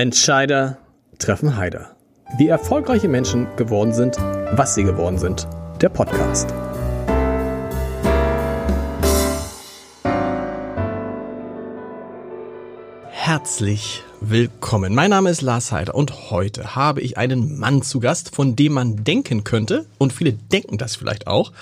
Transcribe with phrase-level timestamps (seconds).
[0.00, 0.78] Entscheider
[1.18, 1.94] treffen Heider.
[2.38, 4.16] Wie erfolgreiche Menschen geworden sind,
[4.52, 5.46] was sie geworden sind.
[5.82, 6.48] Der Podcast.
[13.10, 14.94] Herzlich willkommen.
[14.94, 18.72] Mein Name ist Lars Heider und heute habe ich einen Mann zu Gast, von dem
[18.72, 21.52] man denken könnte, und viele denken das vielleicht auch,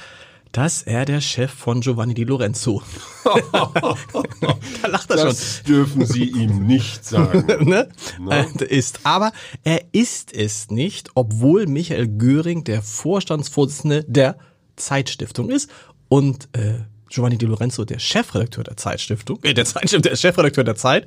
[0.53, 2.83] dass er der Chef von Giovanni Di Lorenzo.
[3.25, 5.29] da lacht er das schon.
[5.29, 7.47] Das dürfen Sie ihm nicht sagen.
[7.69, 7.89] ne?
[8.31, 9.01] Äh, ist.
[9.05, 9.33] Aber
[9.65, 14.39] er ist es nicht, obwohl Michael Göring der Vorstandsvorsitzende der
[14.77, 15.71] Zeitstiftung ist
[16.09, 20.77] und äh, Giovanni Di Lorenzo der Chefredakteur der Zeitstiftung, äh, der Zeitstiftung, der Chefredakteur der
[20.77, 21.07] Zeit.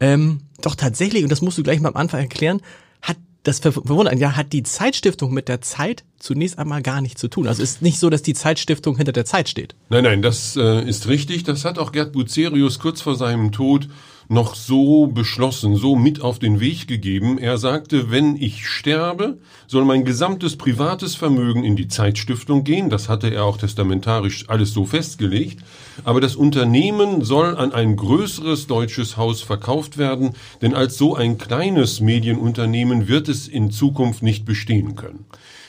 [0.00, 2.60] Ähm, doch tatsächlich, und das musst du gleich mal am Anfang erklären,
[3.02, 7.28] hat das verwundert ja, hat die Zeitstiftung mit der Zeit zunächst einmal gar nichts zu
[7.28, 7.46] tun.
[7.46, 9.74] Also ist nicht so, dass die Zeitstiftung hinter der Zeit steht.
[9.88, 11.44] Nein, nein, das äh, ist richtig.
[11.44, 13.88] Das hat auch Gerd Bucerius kurz vor seinem Tod
[14.28, 17.38] noch so beschlossen, so mit auf den Weg gegeben.
[17.38, 22.90] Er sagte, wenn ich sterbe, soll mein gesamtes privates Vermögen in die Zeitstiftung gehen.
[22.90, 25.60] Das hatte er auch testamentarisch alles so festgelegt.
[26.04, 31.38] Aber das Unternehmen soll an ein größeres deutsches Haus verkauft werden, denn als so ein
[31.38, 35.26] kleines Medienunternehmen wird es in Zukunft nicht bestehen können.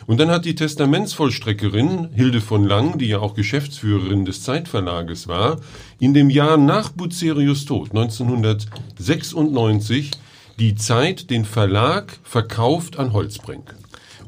[0.07, 5.59] Und dann hat die Testamentsvollstreckerin Hilde von Lang, die ja auch Geschäftsführerin des Zeitverlages war,
[5.99, 10.11] in dem Jahr nach Bucerius Tod 1996
[10.59, 13.78] die Zeit den Verlag verkauft an Holzbrink.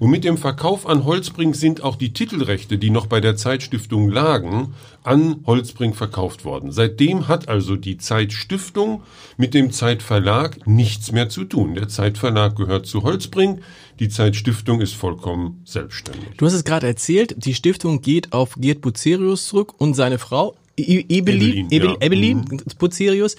[0.01, 4.09] Und mit dem Verkauf an Holzbrink sind auch die Titelrechte, die noch bei der Zeitstiftung
[4.09, 6.71] lagen, an Holzbrink verkauft worden.
[6.71, 9.03] Seitdem hat also die Zeitstiftung
[9.37, 11.75] mit dem Zeitverlag nichts mehr zu tun.
[11.75, 13.61] Der Zeitverlag gehört zu Holzbrink,
[13.99, 16.29] die Zeitstiftung ist vollkommen selbstständig.
[16.35, 20.55] Du hast es gerade erzählt, die Stiftung geht auf Gerd Bucerius zurück und seine Frau
[20.77, 22.61] Ebelin, Ebelin, Ebelin mhm.
[22.79, 23.35] Bucerius.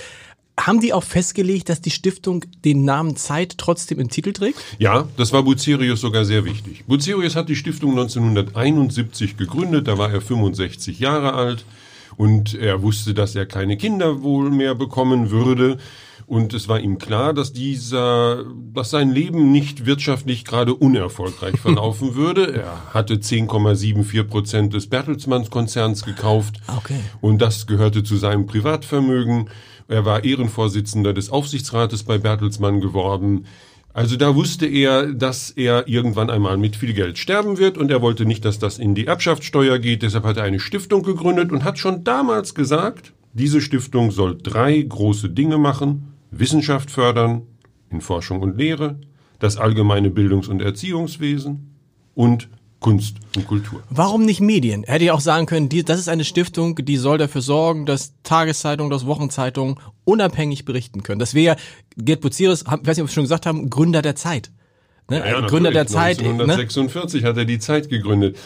[0.58, 4.58] Haben die auch festgelegt, dass die Stiftung den Namen Zeit trotzdem im Titel trägt?
[4.78, 6.84] Ja, das war Bucerius sogar sehr wichtig.
[6.86, 11.64] Bucerius hat die Stiftung 1971 gegründet, da war er 65 Jahre alt
[12.16, 15.78] und er wusste, dass er keine Kinder wohl mehr bekommen würde.
[16.26, 22.14] Und es war ihm klar, dass dieser, dass sein Leben nicht wirtschaftlich gerade unerfolgreich verlaufen
[22.14, 22.54] würde.
[22.54, 26.60] Er hatte 10,74 Prozent des Bertelsmanns-Konzerns gekauft.
[26.76, 27.00] Okay.
[27.20, 29.48] Und das gehörte zu seinem Privatvermögen.
[29.88, 33.46] Er war Ehrenvorsitzender des Aufsichtsrates bei Bertelsmann geworden.
[33.94, 38.00] Also da wusste er, dass er irgendwann einmal mit viel Geld sterben wird und er
[38.00, 40.02] wollte nicht, dass das in die Erbschaftssteuer geht.
[40.02, 44.80] Deshalb hat er eine Stiftung gegründet und hat schon damals gesagt, diese Stiftung soll drei
[44.80, 46.14] große Dinge machen.
[46.30, 47.42] Wissenschaft fördern
[47.90, 48.98] in Forschung und Lehre,
[49.38, 51.74] das allgemeine Bildungs- und Erziehungswesen
[52.14, 52.48] und
[52.82, 53.82] Kunst und Kultur.
[53.88, 54.84] Warum nicht Medien?
[54.84, 57.86] Er hätte ja auch sagen können, die, das ist eine Stiftung, die soll dafür sorgen,
[57.86, 61.18] dass Tageszeitungen, dass Wochenzeitungen unabhängig berichten können.
[61.18, 61.56] Das wäre
[61.96, 64.50] Gerd Bucerius, ich weiß nicht, ob wir schon gesagt haben, Gründer der Zeit.
[65.08, 65.18] Ne?
[65.18, 66.20] Ja, ja, Gründer der Zeit.
[66.20, 67.28] 1946 ne?
[67.28, 68.36] hat er die Zeit gegründet.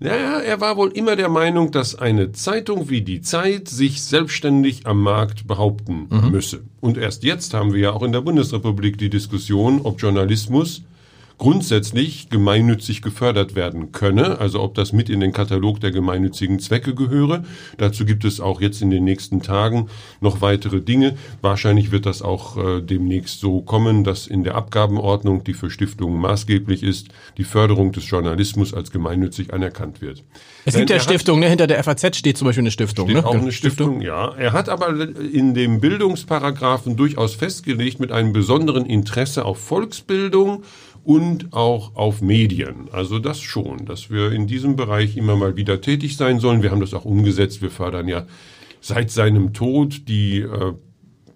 [0.00, 4.86] Ja, er war wohl immer der Meinung, dass eine Zeitung wie die Zeit sich selbstständig
[4.86, 6.30] am Markt behaupten mhm.
[6.30, 6.62] müsse.
[6.80, 10.82] Und erst jetzt haben wir ja auch in der Bundesrepublik die Diskussion, ob Journalismus
[11.38, 16.94] grundsätzlich gemeinnützig gefördert werden könne, also ob das mit in den Katalog der gemeinnützigen Zwecke
[16.94, 17.44] gehöre.
[17.76, 19.88] Dazu gibt es auch jetzt in den nächsten Tagen
[20.20, 21.16] noch weitere Dinge.
[21.42, 26.18] Wahrscheinlich wird das auch äh, demnächst so kommen, dass in der Abgabenordnung, die für Stiftungen
[26.20, 30.24] maßgeblich ist, die Förderung des Journalismus als gemeinnützig anerkannt wird.
[30.64, 31.48] Es gibt ja Stiftungen, ne?
[31.48, 33.08] hinter der FAZ steht zum Beispiel eine Stiftung.
[33.08, 33.26] Steht ne?
[33.26, 34.34] auch eine Stiftung, Stiftung, ja.
[34.36, 40.64] Er hat aber in dem Bildungsparagraphen durchaus festgelegt mit einem besonderen Interesse auf Volksbildung
[41.06, 42.88] und auch auf Medien.
[42.90, 46.64] Also das schon, dass wir in diesem Bereich immer mal wieder tätig sein sollen.
[46.64, 47.62] Wir haben das auch umgesetzt.
[47.62, 48.26] Wir fördern ja
[48.80, 50.72] seit seinem Tod die äh,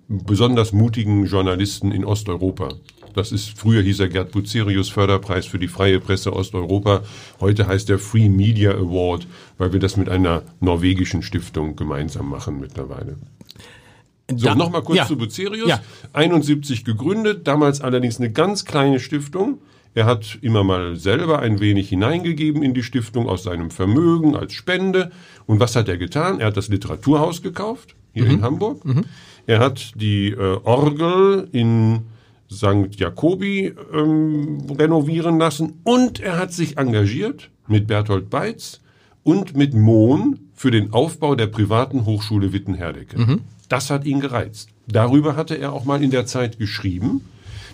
[0.09, 2.71] besonders mutigen Journalisten in Osteuropa.
[3.15, 7.03] Das ist, früher hieß er Gerd Bucerius Förderpreis für die freie Presse Osteuropa.
[7.39, 12.59] Heute heißt er Free Media Award, weil wir das mit einer norwegischen Stiftung gemeinsam machen
[12.59, 13.19] mittlerweile.
[14.37, 15.07] So, nochmal kurz ja.
[15.07, 15.69] zu Bucerius.
[15.69, 15.81] Ja.
[16.13, 19.59] 71 gegründet, damals allerdings eine ganz kleine Stiftung.
[19.95, 24.53] Er hat immer mal selber ein wenig hineingegeben in die Stiftung aus seinem Vermögen als
[24.53, 25.11] Spende.
[25.47, 26.39] Und was hat er getan?
[26.39, 28.31] Er hat das Literaturhaus gekauft, hier mhm.
[28.31, 28.85] in Hamburg.
[28.85, 29.05] Mhm.
[29.47, 32.03] Er hat die äh, Orgel in
[32.53, 32.97] St.
[32.97, 38.81] Jakobi ähm, renovieren lassen und er hat sich engagiert mit Berthold Beitz
[39.23, 43.19] und mit Mohn für den Aufbau der privaten Hochschule Wittenherdecke.
[43.19, 43.41] Mhm.
[43.71, 44.69] Das hat ihn gereizt.
[44.89, 47.23] Darüber hatte er auch mal in der Zeit geschrieben,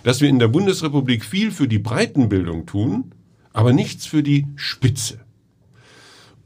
[0.03, 3.11] dass wir in der Bundesrepublik viel für die Breitenbildung tun,
[3.51, 5.19] aber nichts für die Spitze.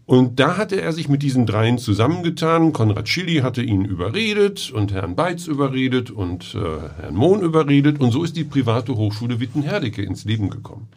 [0.06, 2.72] Und da hatte er sich mit diesen dreien zusammengetan.
[2.72, 8.00] Konrad Schilly hatte ihn überredet und Herrn Beitz überredet und äh, Herrn Mohn überredet.
[8.00, 10.88] Und so ist die private Hochschule Wittenherdecke ins Leben gekommen.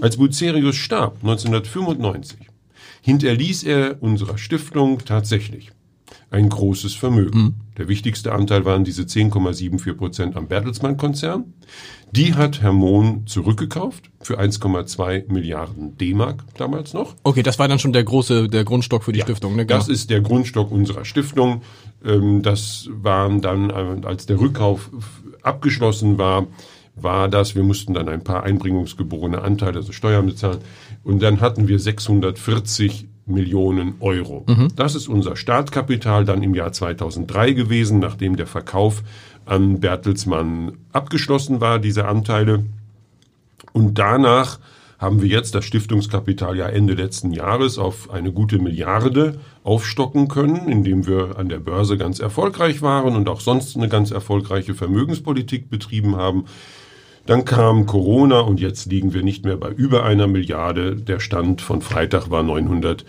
[0.00, 2.38] Als Bucerius starb, 1995,
[3.02, 5.72] hinterließ er unserer Stiftung tatsächlich
[6.30, 7.38] ein großes Vermögen.
[7.38, 7.63] Mhm.
[7.76, 11.52] Der wichtigste Anteil waren diese 10,74 Prozent am Bertelsmann-Konzern.
[12.12, 17.16] Die hat Herr Mohn zurückgekauft für 1,2 Milliarden D-Mark damals noch.
[17.24, 19.56] Okay, das war dann schon der große, der Grundstock für die ja, Stiftung.
[19.56, 19.66] Ne?
[19.66, 19.78] Genau.
[19.78, 21.62] Das ist der Grundstock unserer Stiftung.
[22.04, 24.90] Ähm, das waren dann, äh, als der Rückkauf
[25.42, 26.46] abgeschlossen war,
[26.96, 30.58] war das, wir mussten dann ein paar einbringungsgeborene Anteile, also Steuern bezahlen.
[31.02, 34.44] Und dann hatten wir 640 Millionen Euro.
[34.46, 34.68] Mhm.
[34.76, 39.02] Das ist unser Startkapital dann im Jahr 2003 gewesen, nachdem der Verkauf
[39.46, 42.64] an Bertelsmann abgeschlossen war, diese Anteile.
[43.72, 44.58] Und danach
[44.98, 50.68] haben wir jetzt das Stiftungskapital ja Ende letzten Jahres auf eine gute Milliarde aufstocken können,
[50.68, 55.68] indem wir an der Börse ganz erfolgreich waren und auch sonst eine ganz erfolgreiche Vermögenspolitik
[55.68, 56.44] betrieben haben.
[57.26, 60.96] Dann kam Corona und jetzt liegen wir nicht mehr bei über einer Milliarde.
[60.96, 63.04] Der Stand von Freitag war 908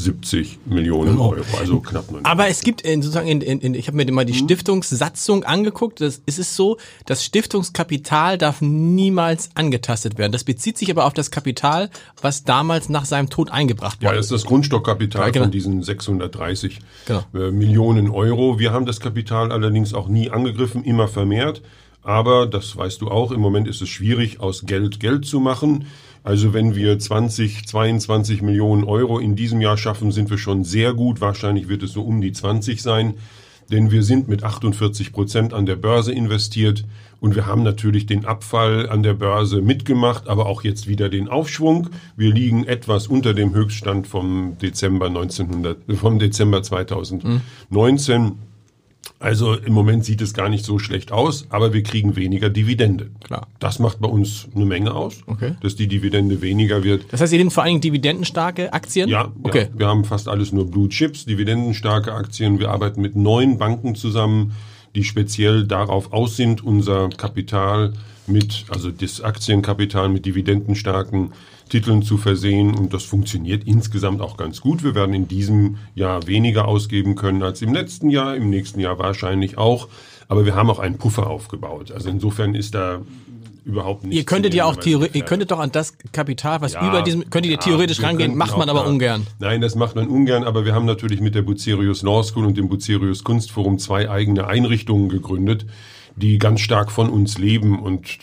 [0.00, 1.32] 70 Millionen genau.
[1.32, 2.24] Euro, also knapp 9.
[2.24, 4.44] Aber es gibt in, sozusagen, in, in, ich habe mir mal die mhm.
[4.46, 6.00] Stiftungssatzung angeguckt.
[6.00, 10.32] Das ist es so, das Stiftungskapital darf niemals angetastet werden.
[10.32, 11.90] Das bezieht sich aber auf das Kapital,
[12.22, 14.06] was damals nach seinem Tod eingebracht wurde.
[14.06, 15.44] Ja, das ist das Grundstockkapital ja, genau.
[15.44, 17.22] von diesen 630 genau.
[17.34, 18.58] Äh, Millionen Euro.
[18.58, 21.60] Wir haben das Kapital allerdings auch nie angegriffen, immer vermehrt.
[22.02, 25.86] Aber, das weißt du auch, im Moment ist es schwierig, aus Geld Geld zu machen.
[26.22, 30.92] Also wenn wir 20, 22 Millionen Euro in diesem Jahr schaffen, sind wir schon sehr
[30.92, 31.20] gut.
[31.20, 33.14] Wahrscheinlich wird es so um die 20 sein,
[33.70, 36.84] denn wir sind mit 48 Prozent an der Börse investiert
[37.20, 41.28] und wir haben natürlich den Abfall an der Börse mitgemacht, aber auch jetzt wieder den
[41.28, 41.88] Aufschwung.
[42.16, 48.22] Wir liegen etwas unter dem Höchststand vom Dezember 1900, vom Dezember 2019.
[48.22, 48.32] Mhm.
[49.18, 53.10] Also im Moment sieht es gar nicht so schlecht aus, aber wir kriegen weniger Dividende.
[53.22, 53.48] Klar.
[53.58, 55.56] Das macht bei uns eine Menge aus, okay.
[55.60, 57.04] dass die Dividende weniger wird.
[57.12, 59.10] Das heißt, ihr nehmt vor allen Dingen dividendenstarke Aktien?
[59.10, 59.68] Ja, okay.
[59.72, 62.58] Ja, wir haben fast alles nur Blue Chips, dividendenstarke Aktien.
[62.58, 64.54] Wir arbeiten mit neun Banken zusammen,
[64.94, 67.92] die speziell darauf aus sind, unser Kapital
[68.26, 71.32] mit, also das Aktienkapital mit dividendenstarken
[71.68, 74.82] Titeln zu versehen und das funktioniert insgesamt auch ganz gut.
[74.82, 78.98] Wir werden in diesem Jahr weniger ausgeben können als im letzten Jahr, im nächsten Jahr
[78.98, 79.88] wahrscheinlich auch,
[80.28, 81.92] aber wir haben auch einen Puffer aufgebaut.
[81.92, 83.00] Also insofern ist da
[83.64, 84.16] überhaupt nicht.
[84.16, 87.28] Ihr könntet ja auch theoretisch, ihr könntet doch an das Kapital, was ja, über diesem,
[87.30, 89.26] könntet ihr ja, theoretisch rangehen, macht man aber da, ungern.
[89.38, 92.56] Nein, das macht man ungern, aber wir haben natürlich mit der Bucerius Law School und
[92.56, 95.66] dem Bucerius Kunstforum zwei eigene Einrichtungen gegründet,
[96.16, 97.78] die ganz stark von uns leben.
[97.78, 98.20] Und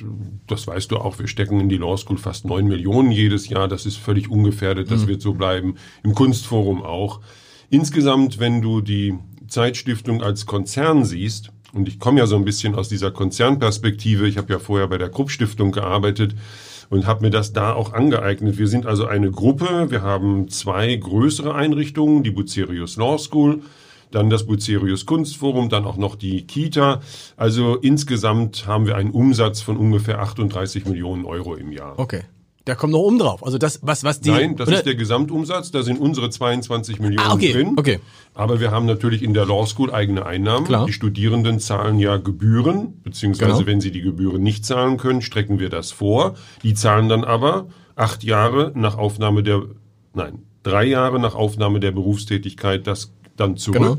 [0.47, 3.67] das weißt du auch, wir stecken in die Law School fast neun Millionen jedes Jahr.
[3.67, 5.07] Das ist völlig ungefährdet, das mhm.
[5.07, 5.75] wird so bleiben.
[6.03, 7.21] Im Kunstforum auch.
[7.69, 9.15] Insgesamt, wenn du die
[9.47, 14.37] Zeitstiftung als Konzern siehst, und ich komme ja so ein bisschen aus dieser Konzernperspektive, ich
[14.37, 16.35] habe ja vorher bei der Krupp Stiftung gearbeitet
[16.89, 18.57] und habe mir das da auch angeeignet.
[18.57, 23.61] Wir sind also eine Gruppe, wir haben zwei größere Einrichtungen, die Bucerius Law School,
[24.11, 27.01] dann das Bucerius Kunstforum, dann auch noch die Kita.
[27.35, 31.99] Also insgesamt haben wir einen Umsatz von ungefähr 38 Millionen Euro im Jahr.
[31.99, 32.21] Okay.
[32.67, 33.45] Da kommt noch oben drauf.
[33.45, 34.29] Also das, was, was die.
[34.29, 34.77] Nein, das oder?
[34.79, 35.71] ist der Gesamtumsatz.
[35.71, 37.75] Da sind unsere 22 Millionen ah, okay, drin.
[37.77, 37.99] Okay.
[38.33, 40.65] Aber wir haben natürlich in der Law School eigene Einnahmen.
[40.65, 40.85] Klar.
[40.85, 43.65] Die Studierenden zahlen ja Gebühren, beziehungsweise genau.
[43.67, 46.35] wenn sie die Gebühren nicht zahlen können, strecken wir das vor.
[46.61, 49.63] Die zahlen dann aber acht Jahre nach Aufnahme der,
[50.13, 53.79] nein, drei Jahre nach Aufnahme der Berufstätigkeit das dann zurück.
[53.79, 53.95] Genau.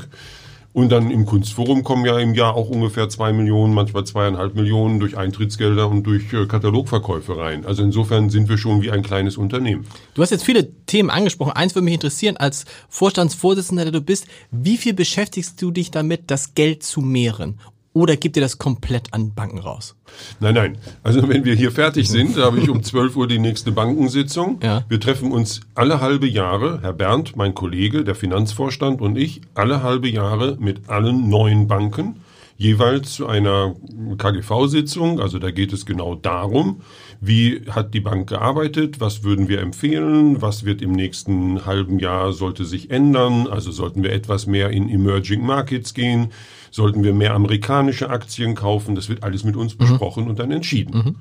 [0.79, 5.01] Und dann im Kunstforum kommen ja im Jahr auch ungefähr zwei Millionen, manchmal zweieinhalb Millionen
[5.01, 7.65] durch Eintrittsgelder und durch äh, Katalogverkäufe rein.
[7.65, 9.85] Also insofern sind wir schon wie ein kleines Unternehmen.
[10.13, 11.51] Du hast jetzt viele Themen angesprochen.
[11.51, 16.31] Eins würde mich interessieren, als Vorstandsvorsitzender, der du bist, wie viel beschäftigst du dich damit,
[16.31, 17.59] das Geld zu mehren?
[17.93, 19.95] Oder gibt ihr das komplett an Banken raus?
[20.39, 20.77] Nein, nein.
[21.01, 24.59] Also wenn wir hier fertig sind, habe ich um 12 Uhr die nächste Bankensitzung.
[24.61, 24.85] Ja.
[24.87, 29.81] Wir treffen uns alle halbe Jahre, Herr Bernd, mein Kollege, der Finanzvorstand und ich, alle
[29.81, 32.21] halbe Jahre mit allen neuen Banken,
[32.57, 33.75] jeweils zu einer
[34.17, 35.19] KGV-Sitzung.
[35.19, 36.81] Also da geht es genau darum,
[37.21, 42.33] wie hat die Bank gearbeitet, was würden wir empfehlen, was wird im nächsten halben Jahr
[42.33, 46.31] sollte sich ändern, also sollten wir etwas mehr in Emerging Markets gehen
[46.71, 48.95] Sollten wir mehr amerikanische Aktien kaufen?
[48.95, 49.79] Das wird alles mit uns mhm.
[49.79, 50.29] besprochen mhm.
[50.31, 50.97] und dann entschieden.
[50.97, 51.15] Mhm.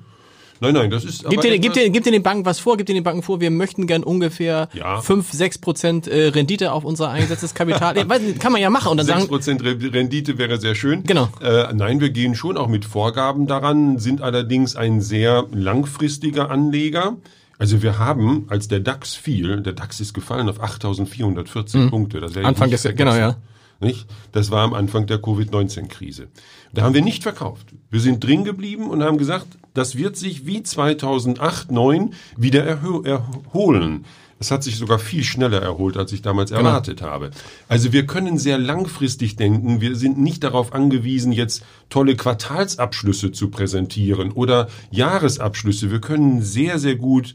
[0.60, 1.28] Nein, nein, das ist.
[1.28, 2.76] Gibt ihr, gibt, ihr, gibt ihr den Banken was vor?
[2.76, 5.00] Gibt ihr den Banken vor, wir möchten gern ungefähr ja.
[5.00, 7.94] 5, 6 Prozent äh, Rendite auf unser eingesetztes Kapital.
[8.38, 9.20] kann man ja machen und dann 6 sagen.
[9.20, 11.04] 6 Prozent Rendite wäre sehr schön.
[11.04, 11.28] Genau.
[11.40, 17.16] Äh, nein, wir gehen schon auch mit Vorgaben daran, sind allerdings ein sehr langfristiger Anleger
[17.58, 22.20] Also wir haben, als der DAX fiel, der DAX ist gefallen auf 8.440 Punkte.
[22.20, 23.18] Das werde ich Anfang des- genau, vergessen.
[23.18, 23.36] ja.
[23.80, 24.06] Nicht?
[24.32, 26.28] Das war am Anfang der Covid-19-Krise.
[26.72, 27.68] Da haben wir nicht verkauft.
[27.90, 33.02] Wir sind drin geblieben und haben gesagt, das wird sich wie 2008, 2009 wieder erho
[33.02, 34.04] erholen.
[34.40, 37.30] Es hat sich sogar viel schneller erholt, als ich damals erwartet habe.
[37.68, 39.80] Also wir können sehr langfristig denken.
[39.80, 45.90] Wir sind nicht darauf angewiesen, jetzt tolle Quartalsabschlüsse zu präsentieren oder Jahresabschlüsse.
[45.90, 47.34] Wir können sehr, sehr gut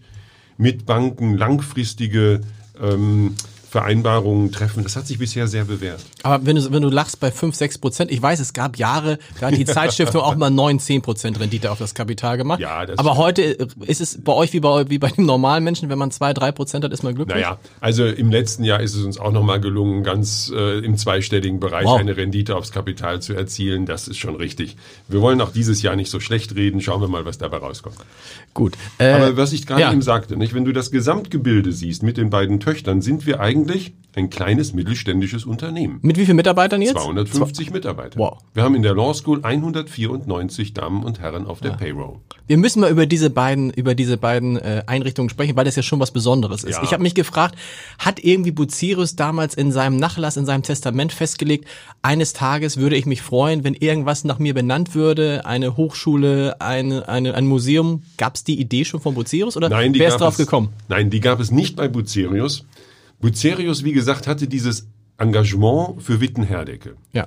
[0.58, 2.42] mit Banken langfristige
[2.82, 3.36] ähm,
[3.74, 4.84] Vereinbarungen treffen.
[4.84, 6.00] Das hat sich bisher sehr bewährt.
[6.22, 9.18] Aber wenn du, wenn du lachst bei 5, 6 Prozent, ich weiß, es gab Jahre,
[9.40, 12.60] da hat die Zeitstiftung auch mal 9, 10 Prozent Rendite auf das Kapital gemacht.
[12.60, 15.90] Ja, das Aber heute ist es bei euch wie bei, wie bei dem normalen Menschen,
[15.90, 17.36] wenn man 2, 3 Prozent hat, ist man glücklich?
[17.36, 21.60] Naja, also im letzten Jahr ist es uns auch nochmal gelungen, ganz äh, im zweistelligen
[21.60, 22.00] Bereich Wow.
[22.00, 23.88] eine Rendite aufs Kapital zu erzielen.
[23.88, 24.78] Das ist schon richtig.
[25.08, 26.80] Wir wollen auch dieses Jahr nicht so schlecht reden.
[26.80, 27.96] Schauen wir mal, was dabei rauskommt.
[28.54, 28.76] Gut.
[29.00, 29.92] Äh, Aber was ich gerade ja.
[29.92, 30.54] eben sagte, nicht?
[30.54, 33.63] wenn du das Gesamtgebilde siehst mit den beiden Töchtern, sind wir eigentlich
[34.16, 36.00] ein kleines mittelständisches Unternehmen.
[36.02, 36.94] Mit wie vielen Mitarbeitern jetzt?
[36.94, 38.20] 250 Mitarbeiter.
[38.20, 38.38] Wow.
[38.54, 42.18] Wir haben in der Law School 194 Damen und Herren auf der Payroll.
[42.46, 45.84] Wir müssen mal über diese beiden, über diese beiden äh, Einrichtungen sprechen, weil das ja
[45.84, 46.76] schon was Besonderes ist.
[46.76, 46.84] Ja.
[46.84, 47.56] Ich habe mich gefragt,
[47.98, 51.68] hat irgendwie Bucerius damals in seinem Nachlass, in seinem Testament festgelegt,
[52.02, 57.08] eines Tages würde ich mich freuen, wenn irgendwas nach mir benannt würde, eine Hochschule, eine,
[57.08, 58.04] eine, ein Museum.
[58.18, 60.38] Gab es die Idee schon von Bucerius oder Nein, die wer ist gab drauf es,
[60.38, 60.70] gekommen?
[60.90, 62.66] Nein, die gab es nicht bei Bucerius.
[63.24, 64.86] Bucerius, wie gesagt, hatte dieses
[65.18, 66.98] Engagement für Wittenherdecke.
[67.14, 67.26] Ja.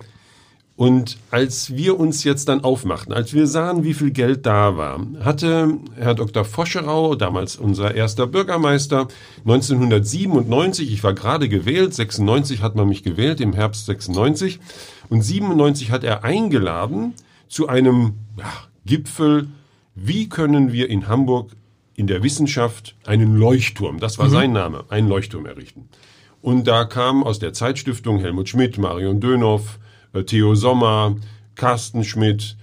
[0.77, 5.01] Und als wir uns jetzt dann aufmachten, als wir sahen, wie viel Geld da war,
[5.21, 6.45] hatte Herr Dr.
[6.45, 9.09] Foscherau, damals unser erster Bürgermeister,
[9.47, 14.61] 1997, ich war gerade gewählt, 96 hat man mich gewählt, im Herbst 96,
[15.09, 17.15] und 97 hat er eingeladen
[17.49, 18.53] zu einem ja,
[18.85, 19.49] Gipfel,
[19.95, 21.53] wie können wir in Hamburg
[21.97, 25.89] in der Wissenschaft einen Leuchtturm, das war sein Name, einen Leuchtturm errichten.
[26.43, 29.79] Und da kamen aus der Zeitstiftung Helmut Schmidt, Marion Dönhoff,
[30.13, 31.17] äh, Theo Sommer,
[31.55, 32.57] Carsten Schmidt,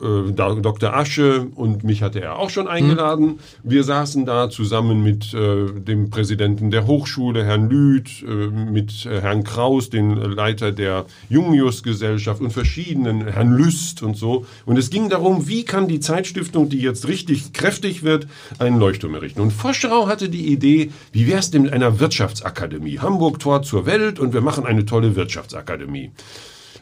[0.00, 0.94] äh, Dr.
[0.94, 3.40] Asche und mich hatte er auch schon eingeladen.
[3.62, 9.20] Wir saßen da zusammen mit äh, dem Präsidenten der Hochschule, Herrn Lüth, äh, mit äh,
[9.20, 14.46] Herrn Kraus, den Leiter der Jungius-Gesellschaft und verschiedenen, Herrn Lüst und so.
[14.66, 18.26] Und es ging darum, wie kann die Zeitstiftung, die jetzt richtig kräftig wird,
[18.58, 19.40] einen Leuchtturm errichten.
[19.40, 22.98] Und Foscherau hatte die Idee, wie wäre es denn mit einer Wirtschaftsakademie?
[22.98, 26.10] Hamburg Tor zur Welt und wir machen eine tolle Wirtschaftsakademie.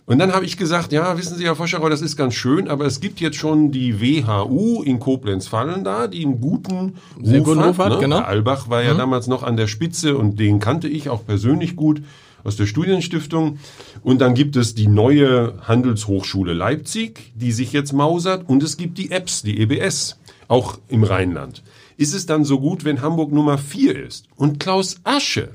[0.09, 2.87] Und dann habe ich gesagt, ja, wissen Sie, Herr Foscherau, das ist ganz schön, aber
[2.87, 7.61] es gibt jetzt schon die WHU in Koblenz-Fallen da, die einen guten Sehr Ruf guten
[7.61, 7.69] hat.
[7.69, 7.99] Ruf hat, ne?
[7.99, 8.17] genau.
[8.17, 11.77] Herr Albach war ja damals noch an der Spitze und den kannte ich auch persönlich
[11.77, 12.01] gut
[12.43, 13.59] aus der Studienstiftung.
[14.03, 18.49] Und dann gibt es die neue Handelshochschule Leipzig, die sich jetzt mausert.
[18.49, 20.17] Und es gibt die EBS, die EBS,
[20.49, 21.63] auch im Rheinland.
[21.99, 24.25] Ist es dann so gut, wenn Hamburg Nummer vier ist?
[24.37, 25.51] Und Klaus Asche,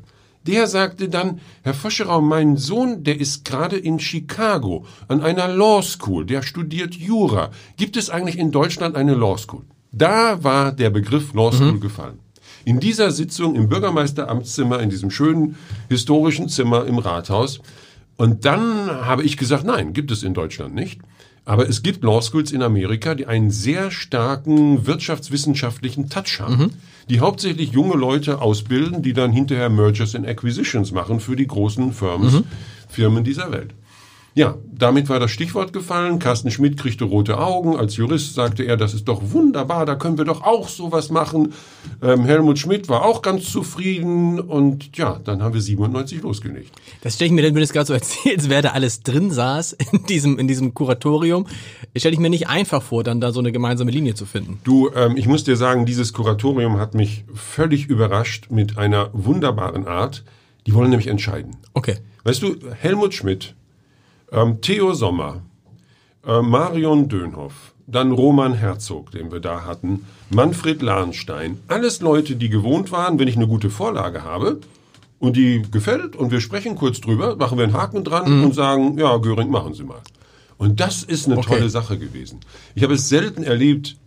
[0.47, 5.81] der sagte dann, Herr Foscherau, mein Sohn, der ist gerade in Chicago an einer Law
[5.81, 7.51] School, der studiert Jura.
[7.77, 9.63] Gibt es eigentlich in Deutschland eine Law School?
[9.91, 12.19] Da war der Begriff Law School gefallen.
[12.65, 15.55] In dieser Sitzung im Bürgermeisteramtszimmer, in diesem schönen
[15.89, 17.59] historischen Zimmer im Rathaus.
[18.15, 21.01] Und dann habe ich gesagt, nein, gibt es in Deutschland nicht.
[21.45, 26.71] Aber es gibt Law Schools in Amerika, die einen sehr starken wirtschaftswissenschaftlichen Touch haben,
[27.09, 31.91] die hauptsächlich junge Leute ausbilden, die dann hinterher Mergers and Acquisitions machen für die großen
[31.91, 32.45] Firmen,
[32.88, 33.73] Firmen dieser Welt.
[34.35, 36.17] Ja, damit war das Stichwort gefallen.
[36.17, 37.77] Carsten Schmidt kriegte rote Augen.
[37.77, 41.53] Als Jurist sagte er, das ist doch wunderbar, da können wir doch auch sowas machen.
[42.01, 46.71] Ähm, Helmut Schmidt war auch ganz zufrieden und ja, dann haben wir 97 losgelegt.
[47.01, 49.73] Das stelle ich mir, wenn du das gerade so erzählst, wer da alles drin saß
[49.91, 51.45] in diesem, in diesem Kuratorium,
[51.95, 54.59] stelle ich mir nicht einfach vor, dann da so eine gemeinsame Linie zu finden.
[54.63, 59.85] Du, ähm, ich muss dir sagen, dieses Kuratorium hat mich völlig überrascht mit einer wunderbaren
[59.85, 60.23] Art.
[60.65, 61.57] Die wollen nämlich entscheiden.
[61.73, 61.97] Okay.
[62.23, 63.53] Weißt du, Helmut Schmidt,
[64.33, 65.41] ähm, Theo Sommer,
[66.25, 72.49] äh, Marion Dönhoff, dann Roman Herzog, den wir da hatten, Manfred Lahnstein, alles Leute, die
[72.49, 74.59] gewohnt waren, wenn ich eine gute Vorlage habe
[75.19, 78.97] und die gefällt und wir sprechen kurz drüber, machen wir einen Haken dran und sagen,
[78.97, 80.01] ja, Göring, machen Sie mal.
[80.57, 81.55] Und das ist eine Okay.
[81.55, 82.39] tolle Sache gewesen.
[82.73, 83.97] Ich habe es selten erlebt,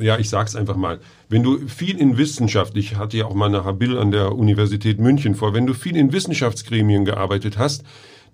[0.00, 3.46] ja, ich sag's einfach mal, wenn du viel in Wissenschaft, ich hatte ja auch mal
[3.46, 7.84] eine Habil an der Universität München vor, wenn du viel in Wissenschaftsgremien gearbeitet hast,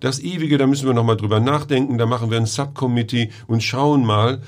[0.01, 4.05] das ewige, da müssen wir nochmal drüber nachdenken, da machen wir ein Subcommittee und schauen
[4.05, 4.41] mal,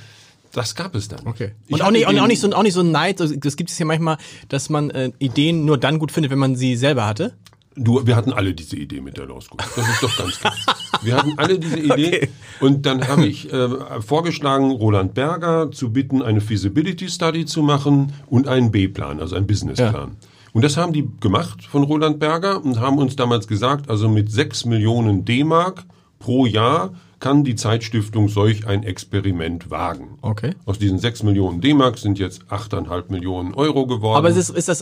[0.52, 1.26] das gab es dann.
[1.26, 1.52] Okay.
[1.70, 3.20] Und auch nicht, auch, nicht so, auch nicht so ein Neid.
[3.20, 4.18] Das gibt es ja manchmal,
[4.50, 7.34] dass man äh, Ideen nur dann gut findet, wenn man sie selber hatte.
[7.76, 9.58] Du, wir hatten alle diese Idee mit der Law School.
[9.76, 10.54] Das ist doch ganz klar.
[11.02, 12.08] Wir hatten alle diese Idee.
[12.18, 12.30] Okay.
[12.60, 18.14] Und dann habe ich äh, vorgeschlagen, Roland Berger zu bitten, eine Feasibility Study zu machen
[18.28, 20.18] und einen B-Plan, also einen Businessplan.
[20.54, 24.32] Und das haben die gemacht von Roland Berger und haben uns damals gesagt, also mit
[24.32, 25.84] 6 Millionen D-Mark
[26.20, 30.18] pro Jahr kann die Zeitstiftung solch ein Experiment wagen.
[30.22, 30.52] Okay.
[30.66, 34.18] Aus diesen 6 Millionen D-Mark sind jetzt 8,5 Millionen Euro geworden.
[34.18, 34.82] Aber ist, es, ist das,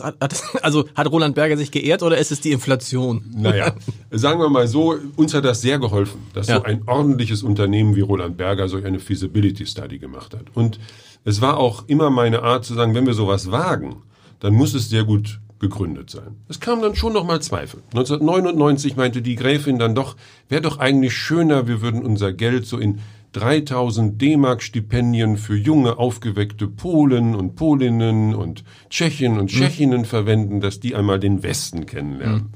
[0.60, 3.24] also hat Roland Berger sich geehrt oder ist es die Inflation?
[3.32, 3.72] Naja,
[4.10, 6.56] sagen wir mal so, uns hat das sehr geholfen, dass Ja.
[6.56, 10.46] so ein ordentliches Unternehmen wie Roland Berger solch eine Feasibility Study gemacht hat.
[10.54, 10.80] Und
[11.24, 14.02] es war auch immer meine Art zu sagen, wenn wir sowas wagen,
[14.40, 16.36] dann muss es sehr gut begründet sein.
[16.48, 17.82] Es kam dann schon noch mal Zweifel.
[17.92, 20.16] 1999 meinte die Gräfin dann doch,
[20.48, 22.98] wäre doch eigentlich schöner, wir würden unser Geld so in
[23.32, 30.80] 3000 D-Mark Stipendien für junge, aufgeweckte Polen und Polinnen und Tschechen und Tschechinnen verwenden, dass
[30.80, 32.50] die einmal den Westen kennenlernen.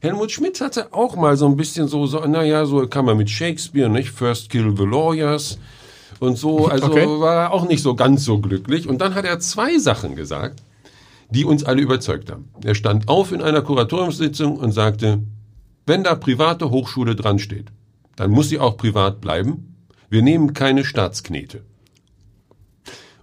[0.00, 3.28] Helmut Schmidt hatte auch mal so ein bisschen so, so naja, so kann man mit
[3.28, 4.10] Shakespeare, nicht?
[4.10, 5.58] First kill the lawyers
[6.20, 6.68] und so.
[6.68, 7.06] Also Okay.
[7.06, 8.88] war er auch nicht so ganz so glücklich.
[8.88, 10.62] Und dann hat er zwei Sachen gesagt,
[11.30, 12.48] die uns alle überzeugt haben.
[12.64, 15.22] Er stand auf in einer Kuratoriumssitzung und sagte,
[15.86, 17.72] wenn da private Hochschule dran steht,
[18.16, 19.76] dann muss sie auch privat bleiben.
[20.08, 21.64] Wir nehmen keine Staatsknete.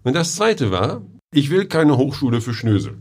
[0.04, 2.98] Und das zweite war, ich will keine Hochschule für Schnösel.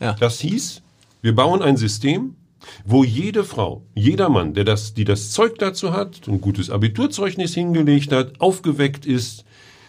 [0.00, 0.14] Ja.
[0.14, 0.82] Das hieß,
[1.22, 2.36] wir bauen ein System,
[2.84, 7.54] wo jede Frau, jeder Mann, der das, die das Zeug dazu hat, ein gutes Abiturzeugnis
[7.54, 9.44] hingelegt hat, aufgeweckt ist,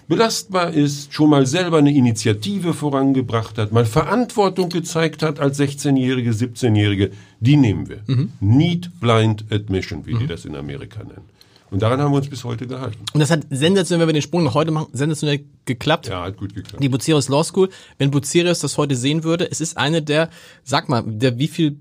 [0.08, 6.32] belastbar ist, schon mal selber eine Initiative vorangebracht hat, mal Verantwortung gezeigt hat als 16-Jährige,
[6.32, 8.02] 17-Jährige, die nehmen wir.
[8.40, 11.26] Need Blind Admission, wie die das in Amerika nennen.
[11.72, 13.00] Und daran haben wir uns bis heute gehalten.
[13.14, 16.08] Und das hat sensationell, wenn wir den Sprung nach heute machen, sensationell geklappt.
[16.08, 16.82] Ja, hat gut geklappt.
[16.82, 20.30] Die Bucerius Law School, wenn Bucerius das heute sehen würde, es ist eine der,
[20.64, 21.78] sag mal, der wie viel,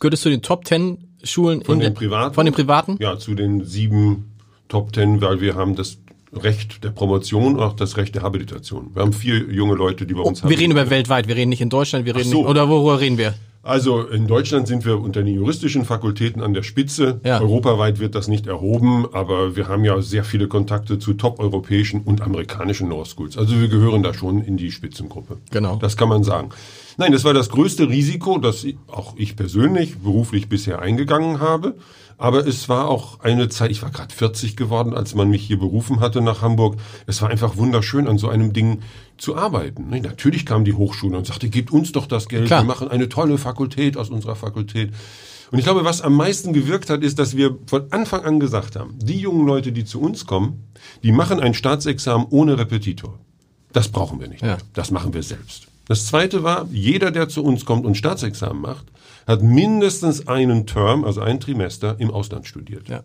[0.00, 2.34] gehört es zu den Top Ten Schulen Von in den der- privaten?
[2.34, 2.96] Von den privaten?
[2.98, 4.32] Ja, zu den sieben
[4.68, 5.98] Top Ten, weil wir haben das
[6.32, 8.90] Recht der Promotion und auch das Recht der Habilitation.
[8.94, 11.48] Wir haben vier junge Leute, die bei uns Oh, Wir reden über weltweit, wir reden
[11.50, 12.38] nicht in Deutschland, wir reden so.
[12.38, 13.34] nicht, oder worüber reden wir?
[13.62, 17.20] Also in Deutschland sind wir unter den juristischen Fakultäten an der Spitze.
[17.24, 17.40] Ja.
[17.42, 22.22] Europaweit wird das nicht erhoben, aber wir haben ja sehr viele Kontakte zu top-europäischen und
[22.22, 23.36] amerikanischen Law Schools.
[23.36, 25.36] Also wir gehören da schon in die Spitzengruppe.
[25.50, 25.76] Genau.
[25.76, 26.50] Das kann man sagen.
[26.96, 31.74] Nein, das war das größte Risiko, das auch ich persönlich beruflich bisher eingegangen habe.
[32.20, 35.58] Aber es war auch eine Zeit, ich war gerade 40 geworden, als man mich hier
[35.58, 36.76] berufen hatte nach Hamburg.
[37.06, 38.82] Es war einfach wunderschön, an so einem Ding
[39.16, 39.88] zu arbeiten.
[39.88, 42.60] Ne, Natürlich kam die Hochschule und sagte, gebt uns doch das Geld, Klar.
[42.62, 44.92] wir machen eine tolle Fakultät aus unserer Fakultät.
[45.50, 48.76] Und ich glaube, was am meisten gewirkt hat, ist, dass wir von Anfang an gesagt
[48.76, 50.64] haben, die jungen Leute, die zu uns kommen,
[51.02, 53.18] die machen ein Staatsexamen ohne Repetitor.
[53.72, 54.42] Das brauchen wir nicht.
[54.42, 54.58] Ja.
[54.74, 55.68] Das machen wir selbst.
[55.86, 58.84] Das zweite war, jeder, der zu uns kommt und Staatsexamen macht,
[59.30, 62.88] hat mindestens einen Term, also ein Trimester im Ausland studiert.
[62.88, 63.02] Ja.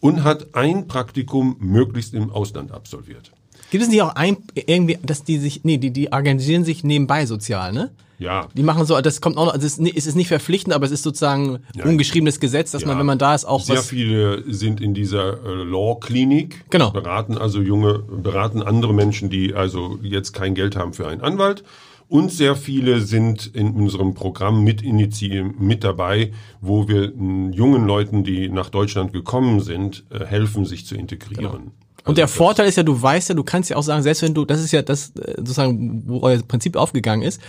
[0.00, 3.32] Und hat ein Praktikum möglichst im Ausland absolviert.
[3.70, 7.26] Gibt es nicht auch ein, irgendwie, dass die sich, nee, die, die organisieren sich nebenbei
[7.26, 7.90] sozial, ne?
[8.18, 8.48] Ja.
[8.54, 11.02] Die machen so, das kommt auch noch, also es ist, nicht- verpflichtend, aber es ist
[11.02, 12.98] sozusagen ungeschriebenes Gesetz, dass man, Ja.
[13.00, 13.88] wenn man da ist, auch Sehr was.
[13.88, 16.64] viele sind in dieser äh, Law-Klinik.
[16.70, 16.90] Genau.
[16.92, 21.64] Beraten also junge, beraten andere Menschen, die also jetzt kein Geld haben für einen Anwalt.
[22.08, 27.06] Und sehr viele sind in unserem Programm mit, mit dabei, wo wir
[27.52, 31.72] jungen Leuten, die nach Deutschland gekommen sind, äh, helfen, sich zu integrieren.
[32.04, 34.02] Und der Also das- Vorteil ist ja, du weißt ja, du kannst ja auch sagen,
[34.04, 37.40] selbst wenn du, das ist ja das, äh, sozusagen, wo euer Prinzip aufgegangen ist,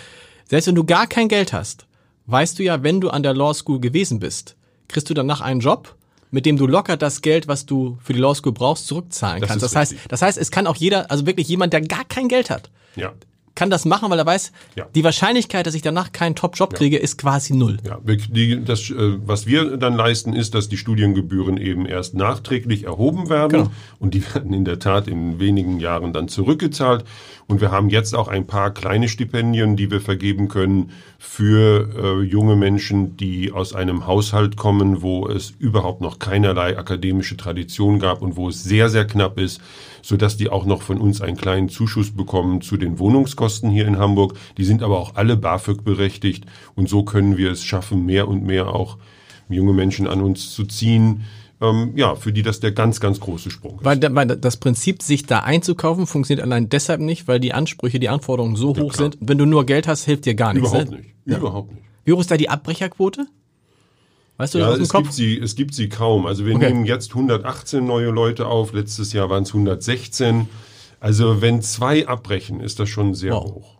[0.50, 1.86] selbst wenn du gar kein Geld hast,
[2.26, 4.56] weißt du ja, wenn du an der Law School gewesen bist,
[4.88, 5.96] kriegst du danach einen Job,
[6.32, 9.50] mit dem du locker das Geld, was du für die Law School brauchst, zurückzahlen Das
[9.50, 9.64] kannst.
[9.64, 10.08] Das heißt, richtig.
[10.10, 13.14] das heißt, es kann auch jeder, also wirklich jemand, der gar kein Geld hat, Ja.
[13.58, 14.86] Kann das machen, weil er weiß, Ja.
[14.96, 17.78] die Wahrscheinlichkeit, dass ich danach keinen Top-Job kriege, ist quasi null.
[17.84, 22.84] Ja, die, das, äh, was wir dann leisten, ist, dass die Studiengebühren eben erst nachträglich
[22.86, 23.72] erhoben werden Genau.
[24.00, 27.04] und die werden in der Tat in wenigen Jahren dann zurückgezahlt.
[27.48, 32.22] Und wir haben jetzt auch ein paar kleine Stipendien, die wir vergeben können für äh,
[32.24, 38.22] junge Menschen, die aus einem Haushalt kommen, wo es überhaupt noch keinerlei akademische Tradition gab
[38.22, 39.62] und wo es sehr, sehr knapp ist,
[40.08, 43.98] sodass die auch noch von uns einen kleinen Zuschuss bekommen zu den Wohnungskosten hier in
[43.98, 44.36] Hamburg.
[44.58, 48.46] Die sind aber auch alle BAföG berechtigt und so können wir es schaffen, mehr und
[48.46, 48.98] mehr auch
[49.50, 51.26] junge Menschen an uns zu ziehen,
[51.60, 53.84] ähm, ja, für die das der ganz, ganz große Sprung ist.
[53.84, 58.08] Weil, weil das Prinzip, sich da einzukaufen, funktioniert allein deshalb nicht, weil die Ansprüche, die
[58.08, 59.12] Anforderungen so hoch klar.
[59.12, 59.18] sind.
[59.20, 60.70] Wenn du nur Geld hast, hilft dir gar nichts.
[60.70, 60.98] Überhaupt ne?
[60.98, 61.38] nicht.
[61.38, 61.84] Überhaupt nicht.
[62.06, 63.28] Wie hoch ist da die Abbrecherquote?
[64.38, 65.04] Weißt du das Ja, aus dem es Kopf?
[65.04, 66.26] gibt, sie, es gibt sie kaum.
[66.26, 66.68] Also wir Okay.
[66.72, 68.74] nehmen jetzt 118 neue Leute auf.
[68.74, 70.48] Letztes Jahr waren es 116.
[71.00, 73.46] Also wenn zwei abbrechen, ist das schon sehr Wow.
[73.56, 73.74] hoch.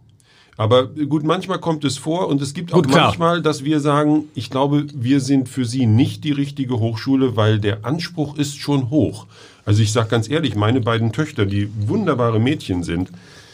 [0.60, 3.06] Aber gut, manchmal kommt es vor und es gibt auch Gut, klar.
[3.06, 7.60] manchmal, dass wir sagen, ich glaube, wir sind für Sie nicht die richtige Hochschule, weil
[7.60, 9.28] der Anspruch ist schon hoch.
[9.66, 13.12] Also ich sage ganz ehrlich, meine beiden Töchter, die wunderbare Mädchen sind,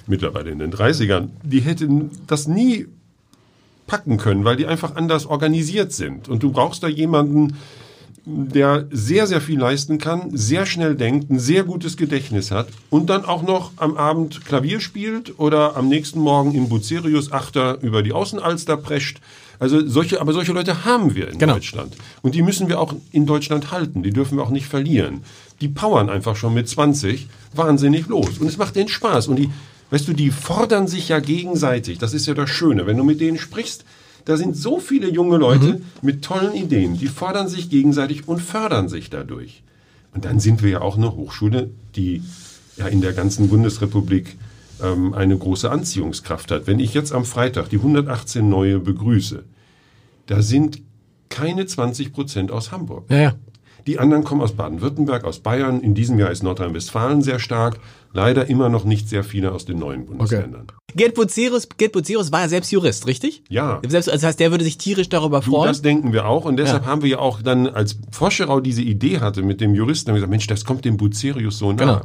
[0.08, 2.88] mittlerweile in den 30ern, die hätten das nie
[3.88, 6.30] packen können, weil die einfach anders organisiert sind.
[6.30, 7.58] Und du brauchst da jemanden,
[8.26, 13.10] der sehr, sehr viel leisten kann, sehr schnell denkt, ein sehr gutes Gedächtnis hat und
[13.10, 18.02] dann auch noch am Abend Klavier spielt oder am nächsten Morgen im Bucerius Achter über
[18.02, 19.20] die Außenalster prescht.
[19.60, 21.54] Also solche, aber solche Leute haben wir in Genau.
[21.56, 21.96] Deutschland.
[22.22, 24.04] Und die müssen wir auch in Deutschland halten.
[24.04, 25.22] Die dürfen wir auch nicht verlieren.
[25.60, 28.38] Die powern einfach schon mit 20 wahnsinnig los.
[28.40, 29.28] Und es macht denen Spaß.
[29.28, 29.50] Und die,
[29.94, 32.00] weißt du, die fordern sich ja gegenseitig.
[32.00, 32.88] Das ist ja das Schöne.
[32.88, 33.86] Wenn du mit denen sprichst,
[34.26, 36.98] da sind so viele junge Leute mit tollen Ideen.
[36.98, 39.62] Die fordern sich gegenseitig und fördern sich dadurch.
[40.12, 42.24] Und dann sind wir ja auch eine Hochschule, die
[42.76, 44.36] ja in der ganzen Bundesrepublik
[44.82, 46.66] ähm, eine große Anziehungskraft hat.
[46.66, 49.44] Wenn ich jetzt am Freitag die 118 neue begrüße,
[50.26, 50.82] da sind
[51.30, 53.06] keine 20 Prozent aus Hamburg.
[53.12, 53.36] Ja, ja.
[53.88, 55.82] Die anderen kommen aus Baden-Württemberg, aus Bayern.
[55.82, 57.80] In diesem Jahr ist Nordrhein-Westfalen sehr stark.
[58.14, 60.68] Leider immer noch nicht sehr viele aus den neuen Bundesländern.
[60.96, 63.44] Gerd Bucerus, Gerd Bucerus war ja selbst Jurist, richtig?
[63.50, 63.82] Ja.
[63.88, 65.68] Selbst, also das heißt, der würde sich tierisch darüber Du, freuen.
[65.68, 66.90] das denken wir auch und deshalb Ja.
[66.90, 70.20] haben wir ja auch dann, als Foscherau diese Idee hatte mit dem Juristen, haben wir
[70.20, 71.78] gesagt, Mensch, das kommt dem Bucerius so nah.
[71.78, 72.02] Genau.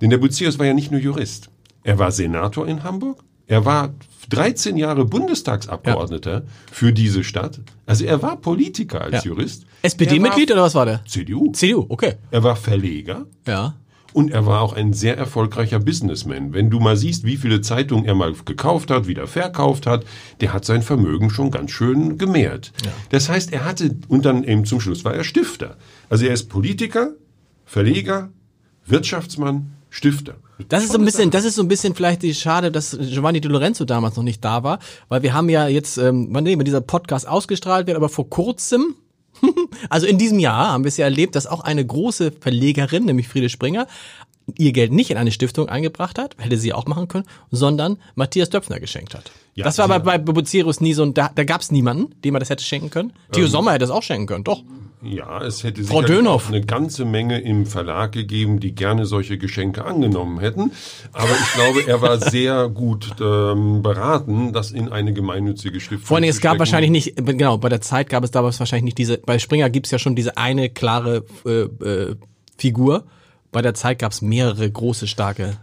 [0.00, 1.50] Denn der Bucerius war ja nicht nur Jurist.
[1.82, 3.18] Er war Senator in Hamburg.
[3.48, 3.94] Er war
[4.30, 7.60] 13 Jahre Bundestagsabgeordneter für diese Stadt.
[7.86, 9.30] Also er war Politiker als Ja.
[9.30, 9.64] Jurist.
[9.82, 11.02] SPD-Mitglied Er oder was war der?
[11.06, 11.50] CDU.
[11.52, 12.14] CDU, okay.
[12.30, 13.26] Er war Verleger.
[13.46, 13.74] Ja.
[14.12, 16.52] Und er war auch ein sehr erfolgreicher Businessman.
[16.52, 20.04] Wenn du mal siehst, wie viele Zeitungen er mal gekauft hat, wieder verkauft hat,
[20.40, 22.72] der hat sein Vermögen schon ganz schön gemehrt.
[23.10, 25.76] Das heißt, er hatte, und dann eben zum Schluss war er Stifter.
[26.08, 27.12] Also er ist Politiker,
[27.66, 28.30] Verleger,
[28.86, 30.34] Wirtschaftsmann, Stifter.
[30.68, 33.40] Das ist so ein bisschen, das ist so ein bisschen vielleicht die schade, dass Giovanni
[33.40, 36.58] Di Lorenzo damals noch nicht da war, weil wir haben ja jetzt, ähm, wann nee,
[36.58, 38.96] wenn dieser Podcast ausgestrahlt wird, aber vor kurzem,
[39.88, 43.28] also in diesem Jahr haben wir es ja erlebt, dass auch eine große Verlegerin, nämlich
[43.28, 43.86] Friede Springer,
[44.56, 48.48] ihr Geld nicht in eine Stiftung eingebracht hat, hätte sie auch machen können, sondern Matthias
[48.50, 49.30] Döpfner geschenkt hat.
[49.54, 52.32] Ja, das war aber bei Bucerius nie so, ein- da, da gab es niemanden, dem
[52.32, 53.12] man das hätte schenken können.
[53.32, 53.50] Theo Ähm.
[53.50, 54.62] Sommer hätte es auch schenken können, doch.
[55.02, 56.48] Ja, es hätte Frau Dönhoff.
[56.48, 60.72] eine ganze Menge im Verlag gegeben, die gerne solche Geschenke angenommen hätten.
[61.12, 66.16] Aber ich glaube, er war sehr gut ähm, beraten, das in eine gemeinnützige Stiftung Vor
[66.16, 66.58] allem, es gab stecken.
[66.58, 69.90] wahrscheinlich nicht, genau, bei der Zeit gab es damals wahrscheinlich nicht diese, bei Springer gibt's
[69.92, 72.16] ja schon diese eine klare äh, äh,
[72.56, 73.04] Figur.
[73.52, 75.58] Bei der Zeit gab's mehrere große, starke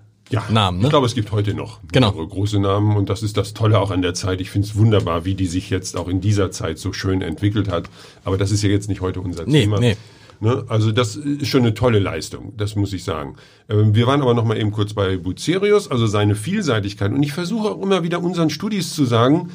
[0.49, 0.79] Namen.
[0.79, 0.85] Ne?
[0.85, 2.11] Ich glaube, es gibt heute noch Genau.
[2.11, 4.41] große Namen und das ist das Tolle auch an der Zeit.
[4.41, 7.69] Ich finde es wunderbar, wie die sich jetzt auch in dieser Zeit so schön entwickelt
[7.69, 7.89] hat.
[8.23, 9.79] Aber das ist ja jetzt nicht heute unser Nee, Thema.
[9.79, 9.97] nee.
[10.41, 10.65] Ne?
[10.67, 13.35] Also das ist schon eine tolle Leistung, das muss ich sagen.
[13.69, 17.11] Ähm, Wir waren aber noch mal eben kurz bei Bucerius, also seine Vielseitigkeit.
[17.13, 19.49] Und ich versuche auch immer wieder unseren Studis zu sagen,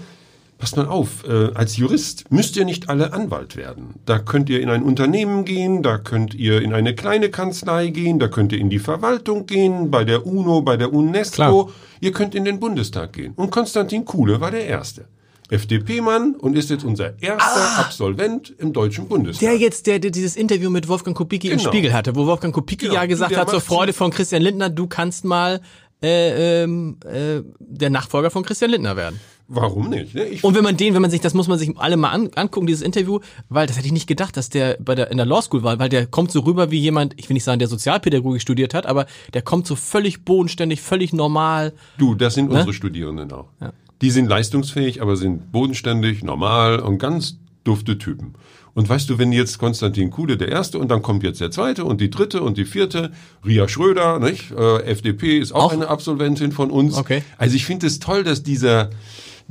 [0.61, 3.95] Passt mal auf, äh, als Jurist müsst ihr nicht alle Anwalt werden.
[4.05, 8.19] Da könnt ihr in ein Unternehmen gehen, da könnt ihr in eine kleine Kanzlei gehen,
[8.19, 11.33] da könnt ihr in die Verwaltung gehen, bei der UNO, bei der UNESCO.
[11.65, 11.69] Klar.
[12.03, 13.33] Ihr könnt in den Bundestag gehen.
[13.37, 15.07] Und Konstantin Kuhle war der Erste.
[15.49, 19.41] FDP-Mann und ist jetzt unser erster Absolvent im Deutschen Bundestag.
[19.41, 21.71] Der jetzt, der, der dieses Interview mit Wolfgang Kubicki im Genau.
[21.71, 23.01] Spiegel hatte, wo Wolfgang Kubicki Genau.
[23.01, 25.61] ja gesagt hat, zur Freude von Christian Lindner, du kannst mal
[26.03, 29.21] äh, ähm, äh, der Nachfolger von Christian Lindner werden.
[29.53, 30.15] Warum nicht?
[30.15, 30.27] Ne?
[30.43, 32.69] Und wenn man den, wenn man sich, das muss man sich alle mal an, angucken,
[32.69, 35.43] dieses Interview, weil das hätte ich nicht gedacht, dass der bei der in der Law
[35.43, 38.41] School war, weil der kommt so rüber wie jemand, ich will nicht sagen, der Sozialpädagogik
[38.41, 41.73] studiert hat, aber der kommt so völlig bodenständig, völlig normal.
[41.99, 42.43] Du, das Ne?
[42.45, 43.49] sind unsere Studierenden auch.
[44.03, 48.35] Die sind leistungsfähig, aber sind bodenständig, normal und ganz dufte Typen.
[48.73, 51.85] Und weißt du, wenn jetzt Konstantin Kuhle der Erste und dann kommt jetzt der Zweite
[51.85, 53.11] und die Dritte und die Vierte,
[53.45, 54.53] Ria Schröder, nicht?
[54.53, 55.73] Äh, FDP ist auch, Auch?
[55.73, 56.97] eine Absolventin von uns.
[56.97, 57.25] Okay.
[57.37, 58.91] Also ich finde es toll, dass dieser,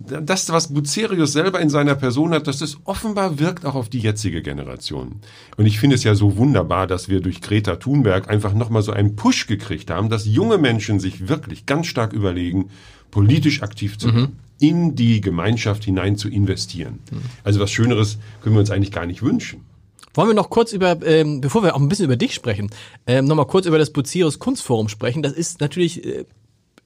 [0.05, 3.99] das, was Bucerius selber in seiner Person hat, dass das offenbar wirkt auch auf die
[3.99, 5.19] jetzige Generation.
[5.57, 8.91] Und ich finde es ja so wunderbar, dass wir durch Greta Thunberg einfach nochmal so
[8.91, 12.69] einen Push gekriegt haben, dass junge Menschen sich wirklich ganz stark überlegen,
[13.11, 16.99] politisch aktiv zu werden, in die Gemeinschaft hinein zu investieren.
[17.43, 19.61] Also was Schöneres können wir uns eigentlich gar nicht wünschen.
[20.13, 22.69] Wollen wir noch kurz über, ähm, bevor wir auch ein bisschen über dich sprechen,
[23.05, 25.21] ähm, nochmal kurz über das Bucerius Kunstforum sprechen.
[25.21, 26.25] Das ist natürlich äh,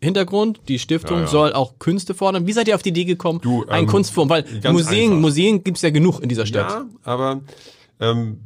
[0.04, 1.28] Hintergrund, die Stiftung Ja, ja.
[1.28, 2.48] soll auch Künste fordern.
[2.48, 4.30] Wie seid ihr auf die Idee gekommen, Du, ein ähm, Kunstforum?
[4.30, 5.22] Weil ganz Museen, einfach.
[5.22, 6.70] Museen gibt's ja genug in dieser Stadt.
[6.70, 7.42] Ja, aber
[8.00, 8.39] ähm,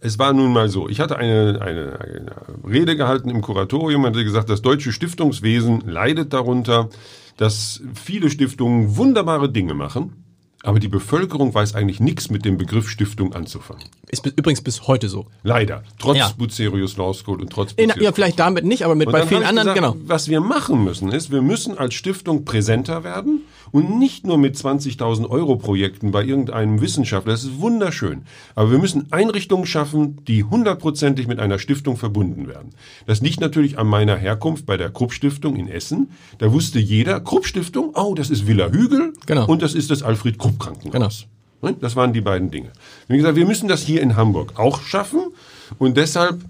[0.00, 0.88] es war nun mal so.
[0.88, 2.32] Ich hatte eine, eine, eine
[2.68, 6.88] Rede gehalten im Kuratorium und hatte gesagt, das deutsche Stiftungswesen leidet darunter,
[7.36, 10.24] dass viele Stiftungen wunderbare Dinge machen,
[10.62, 13.84] aber die Bevölkerung weiß eigentlich nichts mit dem Begriff Stiftung anzufangen.
[14.14, 15.26] Ist bis, übrigens bis heute so.
[15.42, 15.82] Leider.
[15.98, 16.32] Trotz Ja.
[16.36, 19.42] Bucerius Law School und trotz Bucerius ja, vielleicht damit nicht, aber mit und bei vielen
[19.44, 19.96] anderen, gesagt, genau.
[20.06, 24.54] Was wir machen müssen, ist, wir müssen als Stiftung präsenter werden Und nicht nur mit
[24.56, 27.32] 20.000 Euro Projekten bei irgendeinem Wissenschaftler.
[27.32, 28.22] Das ist wunderschön.
[28.54, 32.70] Aber wir müssen Einrichtungen schaffen, die hundertprozentig mit einer Stiftung verbunden werden.
[33.06, 36.10] Das liegt natürlich an meiner Herkunft bei der Krupp Stiftung in Essen.
[36.38, 39.46] Da wusste jeder, Krupp Stiftung, oh, das ist Villa Hügel Genau.
[39.46, 41.22] und das ist das Alfred Krupp Krankenhaus.
[41.22, 41.33] Ne?
[41.72, 42.70] Das waren die beiden Dinge.
[43.08, 45.32] Wie gesagt, wir müssen das hier in Hamburg auch schaffen
[45.78, 46.40] und deshalb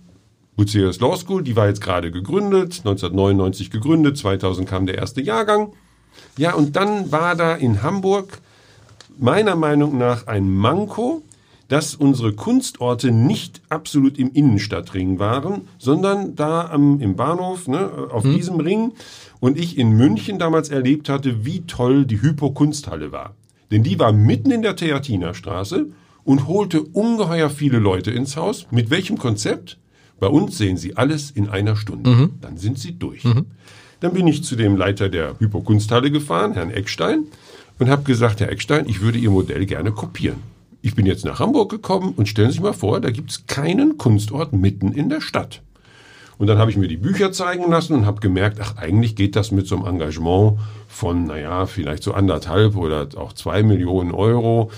[0.57, 5.73] Bucerius Law School, die war jetzt gerade gegründet, 1999 gegründet, 2000 kam der erste Jahrgang.
[6.39, 8.41] Ja, und dann war da in Hamburg
[9.19, 11.23] meiner Meinung nach ein Manko,
[11.69, 18.23] dass unsere Kunstorte nicht absolut im Innenstadtring waren, sondern da am, im Bahnhof, ne, auf
[18.23, 18.93] diesem Ring.
[19.41, 23.35] Und ich in München damals erlebt hatte, wie toll die Hypo-Kunsthalle war.
[23.75, 25.87] Denn die war mitten in der Theatinerstraße
[26.23, 28.69] und holte ungeheuer viele Leute ins Haus.
[28.71, 29.79] Mit welchem Konzept?
[30.21, 32.31] Bei uns sehen Sie alles in einer Stunde.
[32.41, 33.25] Dann sind Sie durch.
[33.99, 37.25] Dann bin ich zu dem Leiter der Hypo-Kunsthalle gefahren, Herrn Eckstein,
[37.81, 40.37] und habe gesagt, Herr Eckstein, ich würde Ihr Modell gerne kopieren.
[40.81, 43.99] Ich bin jetzt nach Hamburg gekommen und stellen Sie sich mal vor, da gibt's keinen
[43.99, 45.63] Kunstort mitten in der Stadt.
[46.39, 49.37] Und dann habe ich mir die Bücher zeigen lassen und habe gemerkt, ach, eigentlich geht
[49.37, 54.71] das mit so einem Engagement von, naja, vielleicht so anderthalb oder auch zwei Millionen Euro.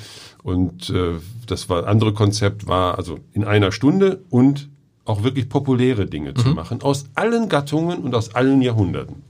[0.43, 1.15] Und äh,
[1.47, 4.69] das war andere Konzept war also in einer Stunde und
[5.05, 9.23] auch wirklich populäre Dinge zu machen, aus allen Gattungen und aus allen Jahrhunderten.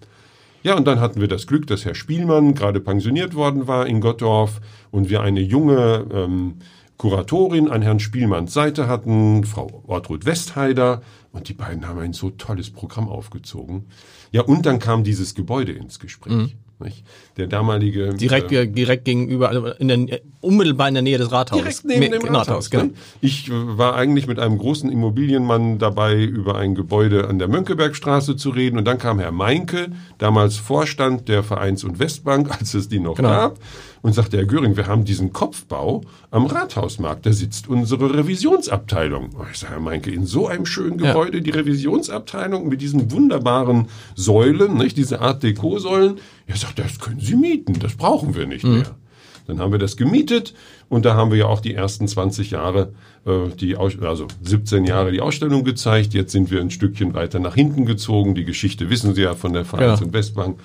[0.62, 4.00] Ja, und dann hatten wir das Glück, dass Herr Spielmann gerade pensioniert worden war in
[4.00, 4.60] Gottorf
[4.90, 6.54] und wir eine junge ähm,
[6.96, 11.02] Kuratorin an Herrn Spielmanns Seite hatten, Frau Ortrud Westheider,
[11.36, 13.84] und die beiden haben ein so tolles Programm aufgezogen.
[14.32, 16.56] Ja, und dann kam dieses Gebäude ins Gespräch.
[16.78, 17.04] Nicht?
[17.38, 21.82] Der damalige Direkt, äh, direkt gegenüber, also in der, unmittelbar in der Nähe des Rathauses.
[21.82, 22.68] Direkt neben dem Rathaus.
[22.68, 22.84] genau.
[22.84, 22.90] ne?
[23.22, 28.36] Ich äh, war eigentlich mit einem großen Immobilienmann dabei, über ein Gebäude an der Mönckebergstraße
[28.36, 28.76] zu reden.
[28.76, 33.14] Und dann kam Herr Meinke, damals Vorstand der Vereins- und Westbank, als es die noch
[33.14, 33.30] Genau.
[33.30, 33.58] gab,
[34.06, 37.26] und sagte, Herr Göring, wir haben diesen Kopfbau am Rathausmarkt.
[37.26, 39.30] Da sitzt unsere Revisionsabteilung.
[39.36, 41.08] Oh, Ich sage, Herr Meinke, in so einem schönen Ja.
[41.12, 44.96] Gebäude die Revisionsabteilung mit diesen wunderbaren Säulen, nicht?
[44.96, 46.18] diese Art Deko-Säulen.
[46.46, 48.74] Er sagt, das können Sie mieten, das brauchen wir nicht Mhm.
[48.74, 48.94] mehr.
[49.48, 50.54] Dann haben wir das gemietet
[50.88, 52.92] und da haben wir ja auch die ersten 20 Jahre,
[53.26, 56.14] äh, die also 17 Jahre die Ausstellung gezeigt.
[56.14, 58.34] Jetzt sind wir ein Stückchen weiter nach hinten gezogen.
[58.36, 60.06] Die Geschichte wissen Sie ja von der Vereins- Ja.
[60.06, 60.58] und Westbank.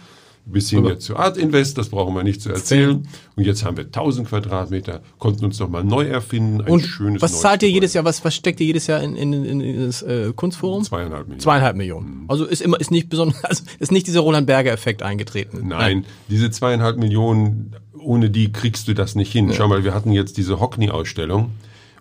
[0.45, 3.07] Bis hin jetzt zu Art Invest, das brauchen wir nicht zu erzählen.
[3.35, 6.61] Und jetzt haben wir 1000 Quadratmeter, konnten uns noch mal neu erfinden.
[6.61, 7.73] Ein Und schönes was zahlt ihr Gebäude.
[7.75, 10.83] jedes Jahr, was, steckt ihr jedes Jahr in, in, in, in das äh, Kunstforum?
[10.83, 11.39] Zweieinhalb Millionen.
[11.39, 12.25] Zweieinhalb Millionen.
[12.27, 15.67] Also ist immer, ist nicht besonders, also ist nicht dieser Roland Berger Effekt eingetreten.
[15.67, 19.51] Nein, diese zweieinhalb Millionen, ohne die kriegst du das nicht hin.
[19.53, 21.51] Schau mal, wir hatten jetzt diese Hockney-Ausstellung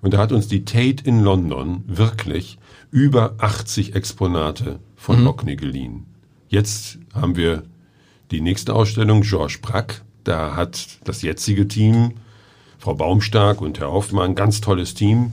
[0.01, 2.59] und da hat uns die Tate in London wirklich
[2.91, 6.07] über 80 Exponate von Hockney geliehen.
[6.49, 7.63] Jetzt haben wir
[8.31, 10.03] die nächste Ausstellung, Georges Brack.
[10.25, 12.13] Da hat das jetzige Team,
[12.79, 15.33] Frau Baumstark und Herr Hoffmann, ganz tolles Team,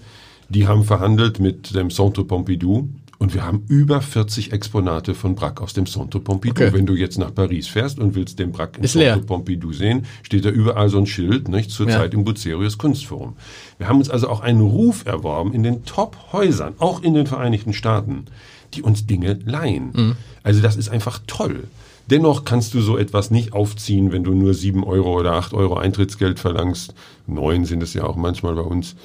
[0.49, 2.87] die haben verhandelt mit dem Centre Pompidou
[3.19, 6.63] und wir haben über 40 Exponate von Braque aus dem Centre Pompidou.
[6.63, 6.73] Okay.
[6.73, 9.13] Wenn du jetzt nach Paris fährst und willst den Braque im Ist leer.
[9.13, 11.71] Centre Pompidou sehen, steht da überall so ein Schild, nicht?
[11.71, 12.17] Zurzeit Ja.
[12.19, 13.35] im Bucerius Kunstforum.
[13.77, 17.73] Wir haben uns also auch einen Ruf erworben in den Top-Häusern, auch in den Vereinigten
[17.73, 18.25] Staaten,
[18.73, 19.91] die uns Dinge leihen.
[19.93, 20.15] Mhm.
[20.43, 21.63] Also das ist einfach toll.
[22.09, 25.75] Dennoch kannst du so etwas nicht aufziehen, wenn du nur sieben Euro oder acht Euro
[25.75, 26.93] Eintrittsgeld verlangst.
[27.27, 28.95] Neun sind es ja auch manchmal bei uns.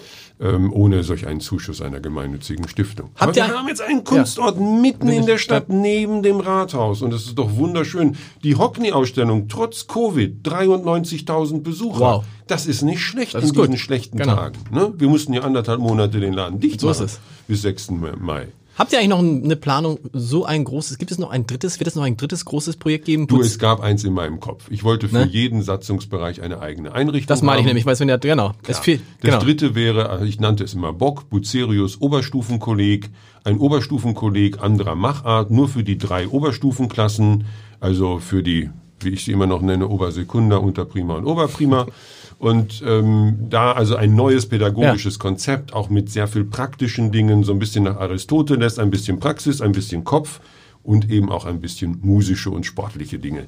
[0.40, 3.10] Ähm, ohne solch einen Zuschuss einer gemeinnützigen Stiftung.
[3.14, 7.00] Habt Aber wir ihr- haben jetzt einen Kunstort mitten in der Stadt, neben dem Rathaus.
[7.02, 8.16] Und das ist doch wunderschön.
[8.42, 12.00] Die Hockney-Ausstellung, trotz Covid, 93.000 Besucher.
[12.00, 12.24] Wow.
[12.48, 13.78] Das ist nicht schlecht Das ist in diesen gut.
[13.80, 14.34] schlechten Genau.
[14.34, 14.58] Tagen.
[14.72, 14.92] Ne?
[14.96, 17.06] Wir mussten ja anderthalb Monate den Laden dicht So ist machen.
[17.06, 17.20] es.
[17.46, 17.90] Bis 6.
[18.20, 18.48] Mai.
[18.78, 21.88] Habt ihr eigentlich noch eine Planung, so ein großes, gibt es noch ein drittes, wird
[21.88, 23.26] es noch ein drittes großes Projekt geben?
[23.26, 24.64] Du, es gab eins in meinem Kopf.
[24.70, 25.26] Ich wollte für Ne?
[25.26, 27.66] jeden Satzungsbereich eine eigene Einrichtung das meine ich haben.
[27.68, 28.82] nämlich, weil es wenn ja, genau, es Ja.
[28.82, 29.38] viel, Das genau.
[29.40, 33.10] dritte wäre, also ich nannte es immer Bock, Bucerius Oberstufenkolleg,
[33.44, 37.44] ein Oberstufenkolleg anderer Machart, nur für die drei Oberstufenklassen,
[37.80, 41.86] also für die, wie ich sie immer noch nenne, Obersekunda, Unterprima und Oberprima.
[42.42, 47.52] Und ähm, da also ein neues pädagogisches Konzept, auch mit sehr viel praktischen Dingen, so
[47.52, 50.40] ein bisschen nach Aristoteles, ein bisschen Praxis, ein bisschen Kopf
[50.82, 53.44] und eben auch ein bisschen musische und sportliche Dinge.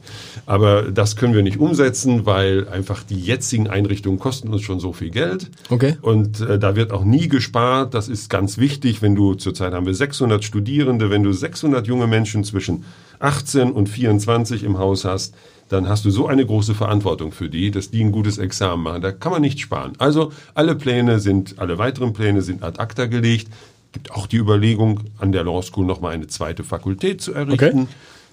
[0.47, 4.93] Aber das können wir nicht umsetzen, weil einfach die jetzigen Einrichtungen kosten uns schon so
[4.93, 5.51] viel Geld.
[5.71, 5.97] Okay.
[6.01, 7.95] Und äh, da wird auch nie gespart.
[7.95, 12.07] Das ist ganz wichtig, wenn du zurzeit haben wir 600 Studierende, wenn du 600 junge
[12.07, 12.85] Menschen zwischen
[13.19, 15.35] 18 und 24 im Haus hast,
[15.69, 19.03] dann hast du so eine große Verantwortung für die, dass die ein gutes Examen machen.
[19.03, 19.93] Da kann man nicht sparen.
[19.99, 23.49] Also alle Pläne sind, alle weiteren Pläne sind ad acta gelegt.
[23.93, 27.53] Gibt auch die Überlegung, an der Law School nochmal eine zweite Fakultät zu errichten.
[27.55, 27.73] Okay.
[27.73, 27.89] Hm.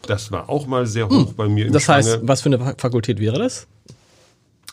[0.07, 2.27] Das war auch mal sehr hoch bei mir im Das heißt, Schwange.
[2.27, 3.67] was für eine Fa- Fakultät wäre das?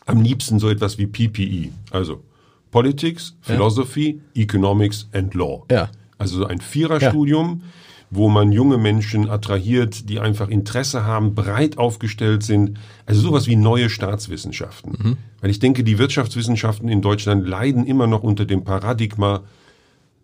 [0.06, 2.22] am liebsten so etwas wie PPE, also
[2.70, 5.64] Politics, Philosophy, Economics and Law.
[5.70, 5.90] Ja.
[6.16, 7.62] Also ein Viererstudium,
[8.10, 12.78] wo man junge Menschen attrahiert, die einfach Interesse haben, breit aufgestellt sind.
[13.06, 14.92] Also sowas wie neue Staatswissenschaften.
[15.40, 19.42] Weil ich denke, die Wirtschaftswissenschaften in Deutschland leiden immer noch unter dem Paradigma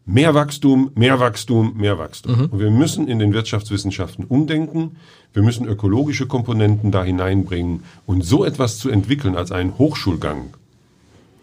[0.07, 2.49] mehr Wachstum, mehr Wachstum, mehr Wachstum.
[2.51, 4.97] Und wir müssen in den Wirtschaftswissenschaften umdenken.
[5.33, 7.83] Wir müssen ökologische Komponenten da hineinbringen.
[8.07, 10.55] Und so etwas zu entwickeln als einen Hochschulgang,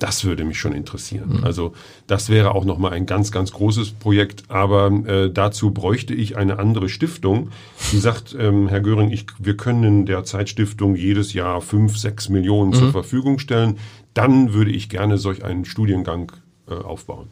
[0.01, 1.41] das würde mich schon interessieren.
[1.43, 1.73] Also
[2.07, 4.43] das wäre auch nochmal ein ganz, ganz großes Projekt.
[4.47, 7.51] Aber äh, dazu bräuchte ich eine andere Stiftung,
[7.91, 12.73] die sagt, ähm, Herr Göring, ich, wir können der Zeitstiftung jedes Jahr fünf, sechs Millionen
[12.73, 13.77] zur Verfügung stellen.
[14.15, 16.31] Dann würde ich gerne solch einen Studiengang
[16.67, 17.27] äh, aufbauen.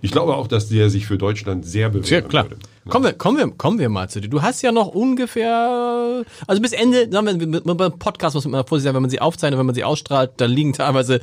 [0.00, 2.44] Ich glaube auch, dass der sich für Deutschland sehr bewähren Ja, klar.
[2.44, 2.56] würde.
[2.88, 4.28] Kommen wir, kommen, wir, kommen wir mal zu dir.
[4.28, 8.64] Du hast ja noch ungefähr, also bis Ende, sagen wir, beim Podcast muss man immer
[8.66, 11.20] vorsichtig sein, wenn man sie aufzeichnet, wenn man sie ausstrahlt, da liegen teilweise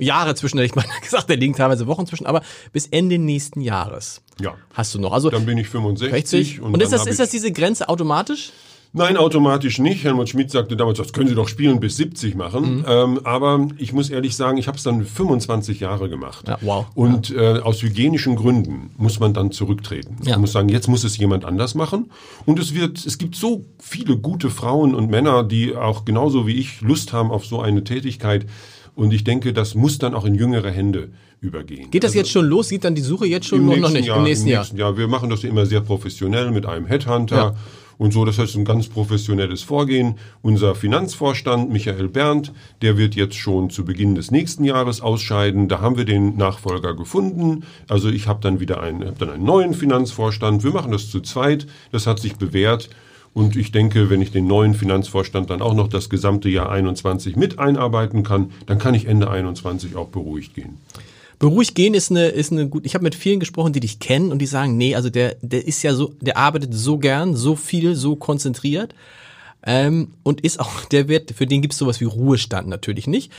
[0.00, 2.42] Jahre zwischen, hätte ich mal gesagt, da liegen teilweise Wochen zwischen, aber
[2.72, 4.54] bis Ende nächsten Jahres Ja.
[4.74, 5.12] hast du noch.
[5.12, 6.10] Also Dann bin ich 65.
[6.10, 6.60] 60.
[6.60, 8.52] Und, dann ist, das, ist das diese Grenze automatisch?
[8.94, 10.04] Nein, automatisch nicht.
[10.04, 12.80] Helmut Schmidt sagte damals, das können Sie doch spielen bis 70 machen.
[12.80, 12.84] Mhm.
[12.86, 16.46] Ähm, aber ich muss ehrlich sagen, ich habe es dann 25 Jahre gemacht.
[16.46, 16.84] Ja, wow.
[16.94, 20.18] Und äh, aus hygienischen Gründen muss man dann zurücktreten.
[20.24, 20.32] Ja.
[20.32, 22.10] Man muss sagen, jetzt muss es jemand anders machen.
[22.44, 26.56] Und es wird, es gibt so viele gute Frauen und Männer, die auch genauso wie
[26.58, 28.44] ich Lust haben auf so eine Tätigkeit.
[28.94, 31.90] Und ich denke, das muss dann auch in jüngere Hände übergehen.
[31.90, 32.68] Geht das jetzt schon los?
[32.68, 34.06] Geht dann die Suche jetzt schon Im noch, nicht?
[34.06, 34.66] Jahr, Im nächsten Jahr.
[34.74, 34.96] Jahr.
[34.96, 37.36] Wir machen das ja immer sehr professionell mit einem Headhunter.
[37.36, 37.54] Ja.
[37.98, 40.16] Und so, das heißt ein ganz professionelles Vorgehen.
[40.40, 45.68] Unser Finanzvorstand Michael Berndt, der wird jetzt schon zu Beginn des nächsten Jahres ausscheiden.
[45.68, 47.64] Da haben wir den Nachfolger gefunden.
[47.88, 50.64] Also ich habe dann wieder einen, hab dann einen neuen Finanzvorstand.
[50.64, 51.66] Wir machen das zu zweit.
[51.92, 52.88] Das hat sich bewährt.
[53.34, 57.36] Und ich denke, wenn ich den neuen Finanzvorstand dann auch noch das gesamte Jahr 21
[57.36, 60.78] mit einarbeiten kann, dann kann ich Ende 21 auch beruhigt gehen.
[61.38, 62.86] Beruhigt gehen ist eine, ist eine gut.
[62.86, 65.66] Ich habe mit vielen gesprochen, die dich kennen und die sagen, nee, also der, der
[65.66, 68.94] ist ja so, der arbeitet so gern, so viel, so konzentriert
[69.64, 73.32] ähm, und ist auch, der wird, für den gibt's sowas wie Ruhestand natürlich nicht.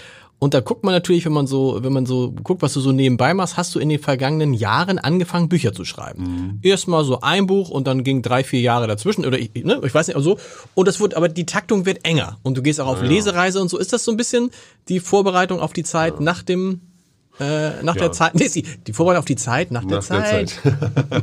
[0.43, 2.91] Und da guckt man natürlich, wenn man so, wenn man so guckt, was du so
[2.91, 6.59] nebenbei machst, hast du in den vergangenen Jahren angefangen, Bücher zu schreiben.
[6.61, 9.95] Erstmal so ein Buch und dann ging drei, vier Jahre dazwischen oder ich, ne, ich
[9.95, 10.39] weiß nicht, also so.
[10.75, 13.69] Und das wird, aber die Taktung wird enger und du gehst auch auf Lesereise und
[13.69, 13.77] so.
[13.77, 14.49] Ist das so ein bisschen
[14.89, 16.81] die Vorbereitung auf die Zeit nach dem
[17.39, 20.23] äh, nach der Zeit, nee, die, die Vorbereitung auf die Zeit nach der Nach der
[20.23, 20.49] Zeit.
[20.49, 20.75] Zeit.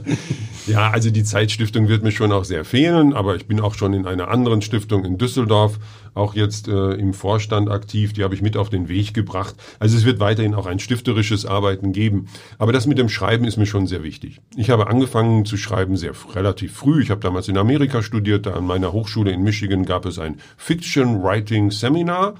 [0.66, 3.92] ja, also die Zeitstiftung wird mir schon auch sehr fehlen, aber ich bin auch schon
[3.92, 5.78] in einer anderen Stiftung in Düsseldorf,
[6.14, 9.54] auch jetzt äh, im Vorstand aktiv, die habe ich mit auf den Weg gebracht.
[9.78, 12.26] Also es wird weiterhin auch ein stifterisches Arbeiten geben.
[12.58, 14.40] Aber das mit dem Schreiben ist mir schon sehr wichtig.
[14.56, 17.02] Ich habe angefangen zu schreiben sehr relativ früh.
[17.02, 20.40] Ich habe damals in Amerika studiert, da an meiner Hochschule in Michigan gab es ein
[20.56, 22.34] Fiction Writing Seminar.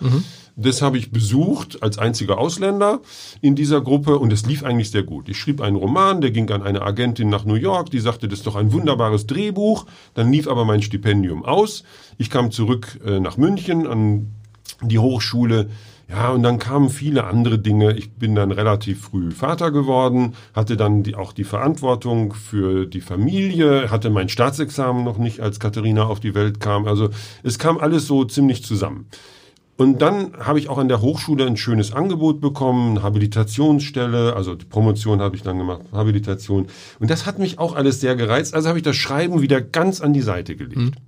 [0.56, 3.00] Das habe ich besucht als einziger Ausländer
[3.40, 5.28] in dieser Gruppe und es lief eigentlich sehr gut.
[5.28, 8.40] Ich schrieb einen Roman, der ging an eine Agentin nach New York, die sagte, das
[8.40, 9.86] ist doch ein wunderbares Drehbuch.
[10.14, 11.84] Dann lief aber mein Stipendium aus.
[12.18, 14.32] Ich kam zurück äh, nach München an
[14.82, 15.68] die Hochschule.
[16.10, 17.96] Ja, und dann kamen viele andere Dinge.
[17.96, 23.00] Ich bin dann relativ früh Vater geworden, hatte dann die, auch die Verantwortung für die
[23.00, 26.88] Familie, hatte mein Staatsexamen noch nicht, als Katharina auf die Welt kam.
[26.88, 27.10] Also
[27.44, 29.06] es kam alles so ziemlich zusammen.
[29.81, 34.55] Und dann habe ich auch an der Hochschule ein schönes Angebot bekommen, eine Habilitationsstelle, also
[34.55, 36.66] die Promotion habe ich dann gemacht, Habilitation.
[36.99, 38.53] Und das hat mich auch alles sehr gereizt.
[38.53, 40.99] Also habe ich das Schreiben wieder ganz an die Seite gelegt.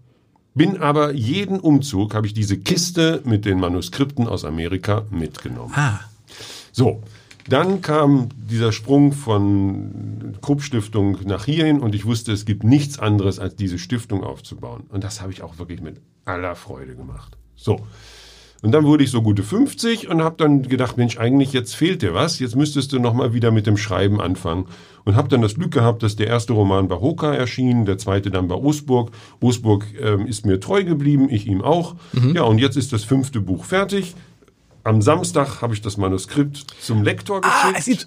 [0.54, 5.74] Bin aber jeden Umzug habe ich diese Kiste mit den Manuskripten aus Amerika mitgenommen.
[5.76, 6.00] Ah,
[6.72, 7.02] So,
[7.50, 12.98] dann kam dieser Sprung von Krupp Stiftung nach hierhin und ich wusste, es gibt nichts
[12.98, 14.84] anderes, als diese Stiftung aufzubauen.
[14.88, 17.36] Und das habe ich auch wirklich mit aller Freude gemacht.
[17.54, 17.78] So.
[18.62, 22.00] Und dann wurde ich so gute 50 und habe dann gedacht, Mensch, eigentlich jetzt fehlt
[22.00, 22.38] dir was.
[22.38, 24.66] Jetzt müsstest du noch mal wieder mit dem Schreiben anfangen.
[25.04, 28.30] Und habe dann das Glück gehabt, dass der erste Roman bei Hoka erschien, der zweite
[28.30, 29.10] dann bei Osburg.
[29.40, 31.96] Osburg ähm, ist mir treu geblieben, ich ihm auch.
[32.34, 34.14] Ja, und jetzt ist das fünfte Buch fertig.
[34.84, 37.56] Am Samstag habe ich das Manuskript zum Lektor geschickt.
[37.64, 38.06] ah es gibt,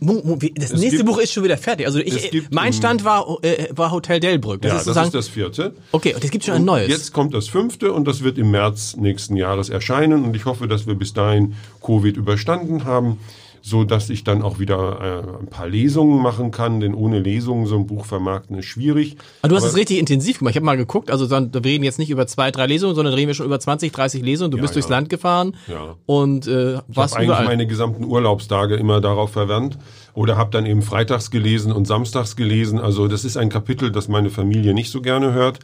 [0.58, 1.86] das nächste gibt- Buch ist schon wieder fertig.
[1.86, 4.62] Also Es ich, gibt mein Stand war, äh, war Hotel Delbrück.
[4.62, 5.74] Das ja, ist das ist das vierte.
[5.94, 6.90] okay, und es gibt schon ein neues.
[6.90, 10.68] Jetzt kommt das fünfte und das wird im März nächsten Jahres erscheinen und ich hoffe,
[10.68, 13.20] dass wir bis dahin Covid überstanden haben,
[13.68, 17.66] so dass ich dann auch wieder äh, ein paar Lesungen machen kann, denn ohne Lesungen
[17.66, 19.18] so ein Buch vermarkten ist schwierig.
[19.42, 20.52] Aber du hast Aber- es richtig intensiv gemacht.
[20.52, 23.16] Ich habe mal geguckt, also dann, wir reden jetzt nicht über zwei, drei Lesungen, sondern
[23.16, 24.52] reden wir schon über 20, 30 Lesungen.
[24.52, 24.96] Du Ja, bist durchs ja.
[24.96, 25.96] Land gefahren Ja.
[26.06, 27.46] und äh, Ich warst habe eigentlich überall.
[27.46, 29.80] meine gesamten Urlaubstage immer darauf verwandt
[30.14, 32.78] oder habe dann eben freitags gelesen und samstags gelesen.
[32.80, 35.58] Also das ist ein Kapitel, das meine Familie nicht so gerne hört.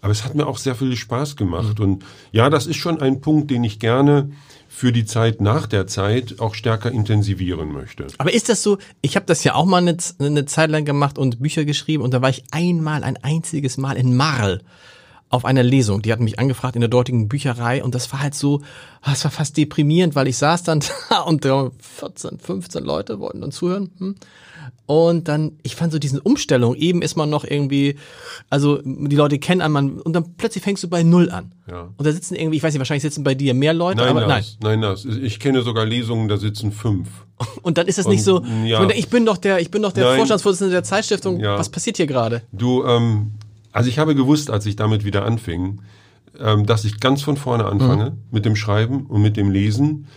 [0.00, 1.80] Aber es hat mir auch sehr viel Spaß gemacht.
[1.80, 4.32] Und ja, das ist schon ein Punkt, den ich gerne
[4.74, 8.08] für die Zeit nach der Zeit auch stärker intensivieren möchte.
[8.18, 11.16] Aber ist das so, ich habe das ja auch mal eine, eine Zeit lang gemacht
[11.16, 14.62] und Bücher geschrieben und da war ich einmal, ein einziges Mal in Marl
[15.30, 16.02] auf einer Lesung.
[16.02, 18.62] Die hatten mich angefragt in der dortigen Bücherei und das war halt so,
[19.04, 23.52] das war fast deprimierend, weil ich saß dann da und 14, 15 Leute wollten dann
[23.52, 24.16] zuhören.
[24.86, 27.96] Und dann, ich fand so diesen Umstellung, eben ist man noch irgendwie,
[28.50, 31.52] also die Leute kennen einen, und dann plötzlich fängst du bei Null an.
[31.70, 31.88] Ja.
[31.96, 34.26] Und da sitzen irgendwie, ich weiß nicht, wahrscheinlich sitzen bei dir mehr Leute, Nein, aber
[34.26, 35.06] das, nein, das.
[35.06, 37.08] Ich kenne sogar Lesungen, da sitzen fünf.
[37.62, 38.82] Und dann ist es nicht so, ja.
[38.82, 40.16] so, ich bin doch der, ich bin doch der Nein.
[40.18, 41.40] Vorstandsvorsitzende der Zeitstiftung.
[41.40, 41.58] Ja.
[41.58, 42.42] Was passiert hier gerade?
[42.52, 43.32] Du, ähm,
[43.72, 45.80] also ich habe gewusst, als ich damit wieder anfing,
[46.38, 48.16] ähm, dass ich ganz von vorne anfange Mhm.
[48.30, 50.08] mit dem Schreiben und mit dem Lesen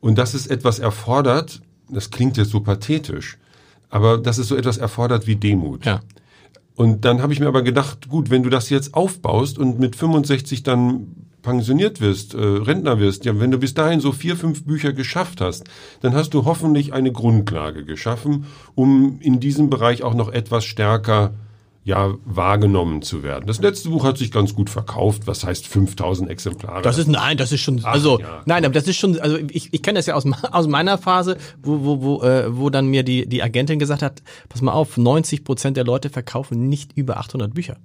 [0.00, 3.38] und dass es etwas erfordert, das klingt jetzt so pathetisch,
[3.90, 5.84] aber dass es so etwas erfordert wie Demut.
[5.84, 6.00] Ja.
[6.74, 9.96] Und dann habe ich mir aber gedacht, gut, wenn du das jetzt aufbaust und mit
[9.96, 11.06] 65 dann
[11.40, 15.40] pensioniert wirst, äh, Rentner wirst, ja, wenn du bis dahin so vier, fünf Bücher geschafft
[15.40, 15.64] hast,
[16.02, 21.34] dann hast du hoffentlich eine Grundlage geschaffen, um in diesem Bereich auch noch etwas stärker
[21.86, 23.46] ja, wahrgenommen zu werden.
[23.46, 25.22] Das letzte Buch hat sich ganz gut verkauft.
[25.28, 26.82] Was heißt 5000 Exemplare?
[26.82, 28.42] Das ist, nein, das ist schon, also, ja.
[28.44, 31.36] nein, aber das ist schon, also ich, ich kenne das ja aus, aus meiner Phase,
[31.62, 34.96] wo, wo, wo, äh, wo dann mir die, die Agentin gesagt hat, pass mal auf,
[34.96, 37.76] 90 Prozent der Leute verkaufen nicht über 800 Bücher.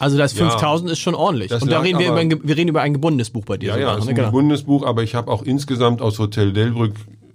[0.00, 0.40] Also das Hm.
[0.40, 0.50] Ja.
[0.50, 1.52] 5000 ist schon ordentlich.
[1.52, 3.56] Und da reden wir, über aber- ein, ge- wir reden über ein gebundenes Buch bei
[3.56, 3.68] dir.
[3.68, 4.10] Ja, ja, sogar, ist ne?
[4.10, 4.30] ein Genau.
[4.32, 6.94] Bundesbuch, aber ich habe auch insgesamt aus Hotel Delbrück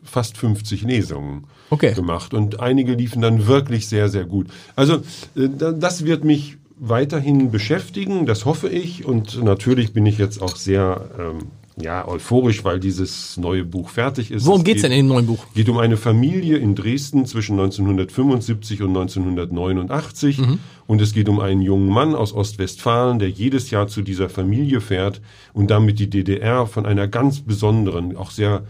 [0.10, 1.94] fast 50 Lesungen Okay.
[1.94, 4.48] gemacht und einige liefen dann wirklich sehr, sehr gut.
[4.76, 4.96] Also
[5.36, 10.42] äh, da- das wird mich weiterhin beschäftigen, das hoffe ich und natürlich bin ich jetzt
[10.42, 11.48] auch sehr ähm,
[11.82, 14.46] ja, euphorisch, weil dieses neue Buch fertig ist.
[14.46, 15.46] Worum Es geht's geht- denn in dem neuen Buch?
[15.56, 20.42] geht um eine Familie in Dresden zwischen 1975 und 1989
[20.88, 24.82] und es geht um einen jungen Mann aus Ostwestfalen, der jedes Jahr zu dieser Familie
[24.82, 25.22] fährt
[25.54, 28.64] und damit die DDR von einer ganz besonderen, auch sehr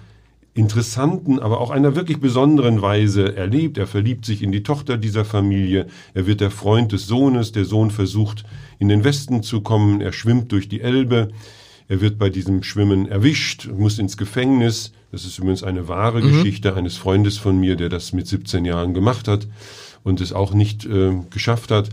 [0.54, 3.78] interessanten, aber auch einer wirklich besonderen Weise erlebt.
[3.78, 7.66] Er verliebt sich in die Tochter dieser Familie, er wird der Freund des Sohnes, der
[7.66, 8.44] Sohn versucht
[8.78, 11.30] in den Westen zu kommen, er schwimmt durch die Elbe,
[11.88, 14.92] er wird bei diesem Schwimmen erwischt, muss ins Gefängnis.
[15.12, 18.94] Das ist übrigens eine wahre Geschichte eines Freundes von mir, der das mit 17 Jahren
[18.94, 19.48] gemacht hat
[20.04, 21.90] und es auch nicht äh, geschafft hat.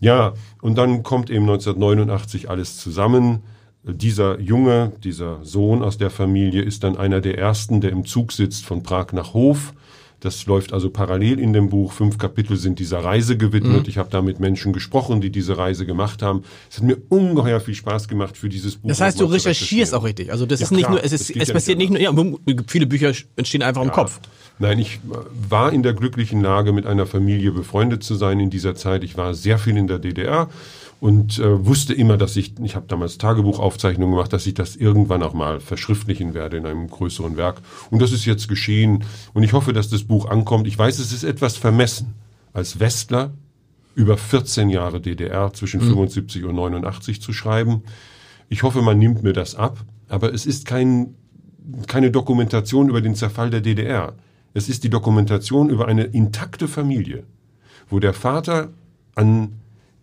[0.00, 3.44] Ja, und dann kommt eben 1989 alles zusammen.
[3.88, 8.32] Dieser Junge, dieser Sohn aus der Familie ist dann einer der ersten, der im Zug
[8.32, 9.72] sitzt von Prag nach Hof.
[10.18, 11.92] Das läuft also parallel in dem Buch.
[11.92, 13.86] Fünf Kapitel sind dieser Reise gewidmet.
[13.86, 16.42] Ich habe da mit Menschen gesprochen, die diese Reise gemacht haben.
[16.70, 18.88] Es hat mir ungeheuer viel Spaß gemacht für dieses Buch.
[18.88, 20.32] Das heißt, du recherchierst auch richtig.
[20.32, 20.92] Also das Ja, ist nicht klar.
[20.92, 23.92] nur, es ist, es ja passiert nicht nicht nur, ja, viele Bücher entstehen einfach im
[23.92, 24.18] Kopf.
[24.58, 25.00] Nein, ich
[25.50, 29.04] war in der glücklichen Lage, mit einer Familie befreundet zu sein in dieser Zeit.
[29.04, 30.48] Ich war sehr viel in der DDR
[31.00, 35.22] und äh, wusste immer, dass ich, ich habe damals Tagebuchaufzeichnungen gemacht, dass ich das irgendwann
[35.22, 37.60] auch mal verschriftlichen werde in einem größeren Werk.
[37.90, 39.04] Und das ist jetzt geschehen.
[39.34, 40.66] Und ich hoffe, dass das Buch ankommt.
[40.66, 42.14] Ich weiß, es ist etwas vermessen,
[42.52, 43.32] als Westler
[43.94, 47.82] über 14 Jahre DDR zwischen 75 und 89 zu schreiben.
[48.48, 49.78] Ich hoffe, man nimmt mir das ab.
[50.08, 51.14] Aber es ist kein
[51.86, 54.14] keine Dokumentation über den Zerfall der DDR.
[54.54, 57.24] Es ist die Dokumentation über eine intakte Familie,
[57.90, 58.70] wo der Vater
[59.14, 59.52] an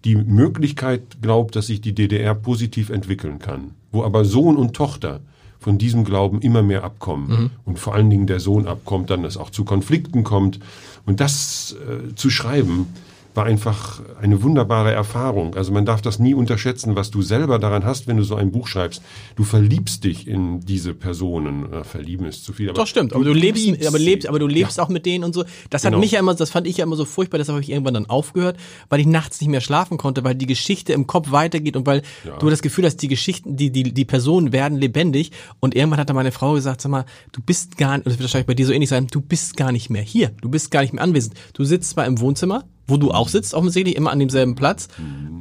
[0.05, 5.21] die Möglichkeit glaubt, dass sich die DDR positiv entwickeln kann, wo aber Sohn und Tochter
[5.59, 9.37] von diesem Glauben immer mehr abkommen und vor allen Dingen der Sohn abkommt, dann es
[9.37, 10.59] auch zu Konflikten kommt.
[11.05, 12.87] Und das äh, zu schreiben,
[13.35, 15.55] war einfach eine wunderbare Erfahrung.
[15.55, 18.51] Also man darf das nie unterschätzen, was du selber daran hast, wenn du so ein
[18.51, 19.01] Buch schreibst.
[19.35, 21.71] Du verliebst dich in diese Personen.
[21.73, 22.69] Äh, verlieben ist zu viel.
[22.69, 25.23] Aber Doch stimmt, aber du lebst, liebst aber lebst, aber du lebst auch mit denen
[25.23, 25.43] und so.
[25.69, 25.99] Das hat Genau.
[25.99, 28.05] mich ja immer, das fand ich ja immer so furchtbar, deshalb habe ich irgendwann dann
[28.07, 28.57] aufgehört,
[28.89, 32.01] weil ich nachts nicht mehr schlafen konnte, weil die Geschichte im Kopf weitergeht und weil
[32.39, 36.09] du das Gefühl hast, die Geschichten, die, die, die Personen werden lebendig und irgendwann hat
[36.09, 38.65] dann meine Frau gesagt, sag mal, du bist gar nicht, das wird wahrscheinlich bei dir
[38.65, 41.35] so ähnlich sein, du bist gar nicht mehr hier, du bist gar nicht mehr anwesend.
[41.53, 44.87] Du sitzt zwar im Wohnzimmer, wo du auch sitzt, offensichtlich immer an demselben Platz,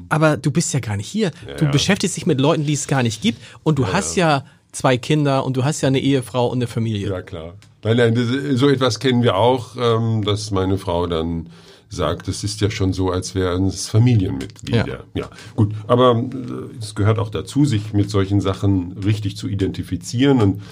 [0.09, 1.33] aber du bist ja gar nicht hier.
[1.59, 1.71] du ja.
[1.71, 5.45] beschäftigst dich mit Leuten, die es gar nicht gibt und du hast ja zwei Kinder
[5.45, 7.11] und du hast ja eine Ehefrau und eine Familie.
[7.11, 7.55] Ja, klar.
[7.85, 11.49] Nein, nein, so etwas kennen wir auch, ähm, dass meine Frau dann
[11.89, 14.87] sagt, es ist ja schon so, als wären es Familienmitglieder.
[15.15, 15.23] Ja.
[15.23, 15.75] Ja, gut.
[15.87, 20.63] Aber äh, es gehört auch dazu, sich mit solchen Sachen richtig zu identifizieren und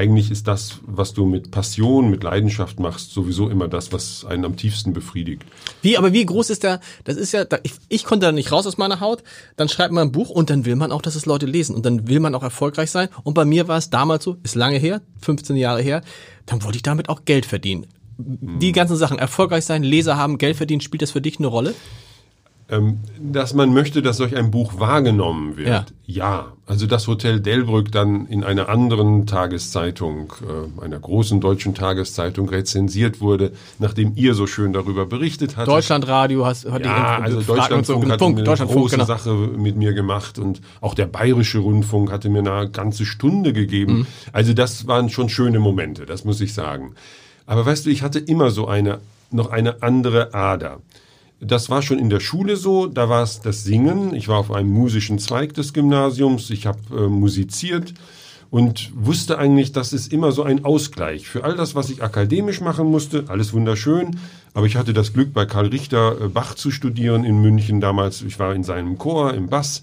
[0.00, 4.46] eigentlich ist das, was du mit Passion, mit Leidenschaft machst, sowieso immer das, was einen
[4.46, 5.42] am tiefsten befriedigt.
[5.82, 8.66] Wie, aber wie groß ist der, das ist ja, ich, ich konnte da nicht raus
[8.66, 9.22] aus meiner Haut,
[9.56, 11.84] dann schreibt man ein Buch und dann will man auch, dass es Leute lesen und
[11.84, 14.78] dann will man auch erfolgreich sein und bei mir war es damals so, ist lange
[14.78, 16.00] her, 15 Jahre her,
[16.46, 17.86] dann wollte ich damit auch Geld verdienen.
[18.16, 21.74] Die ganzen Sachen, erfolgreich sein, Leser haben, Geld verdienen, spielt das für dich eine Rolle?
[22.70, 25.68] Ähm, dass man möchte, dass solch ein Buch wahrgenommen wird.
[25.68, 25.84] Ja.
[26.06, 26.52] ja.
[26.66, 33.20] Also das Hotel Delbrück dann in einer anderen Tageszeitung, äh, einer großen deutschen Tageszeitung rezensiert
[33.20, 33.50] wurde,
[33.80, 35.66] nachdem ihr so schön darüber berichtet habt.
[35.66, 38.10] Deutschlandradio hast, hat Ja, die also Deutschlandfunk so.
[38.12, 39.06] hat Punkt, eine Deutschlandfunk, große genau.
[39.06, 43.98] Sache mit mir gemacht und auch der Bayerische Rundfunk hatte mir eine ganze Stunde gegeben.
[43.98, 44.06] Mhm.
[44.32, 46.94] Also das waren schon schöne Momente, das muss ich sagen.
[47.46, 49.00] Aber weißt du, ich hatte immer so eine,
[49.32, 50.78] noch eine andere Ader.
[51.40, 54.14] Das war schon in der Schule so, da war es das Singen.
[54.14, 57.94] Ich war auf einem musischen Zweig des Gymnasiums, ich habe äh, musiziert
[58.50, 62.60] und wusste eigentlich, das ist immer so ein Ausgleich für all das, was ich akademisch
[62.60, 63.24] machen musste.
[63.28, 64.18] Alles wunderschön,
[64.52, 68.20] aber ich hatte das Glück, bei Karl Richter äh, Bach zu studieren in München damals.
[68.20, 69.82] Ich war in seinem Chor im Bass.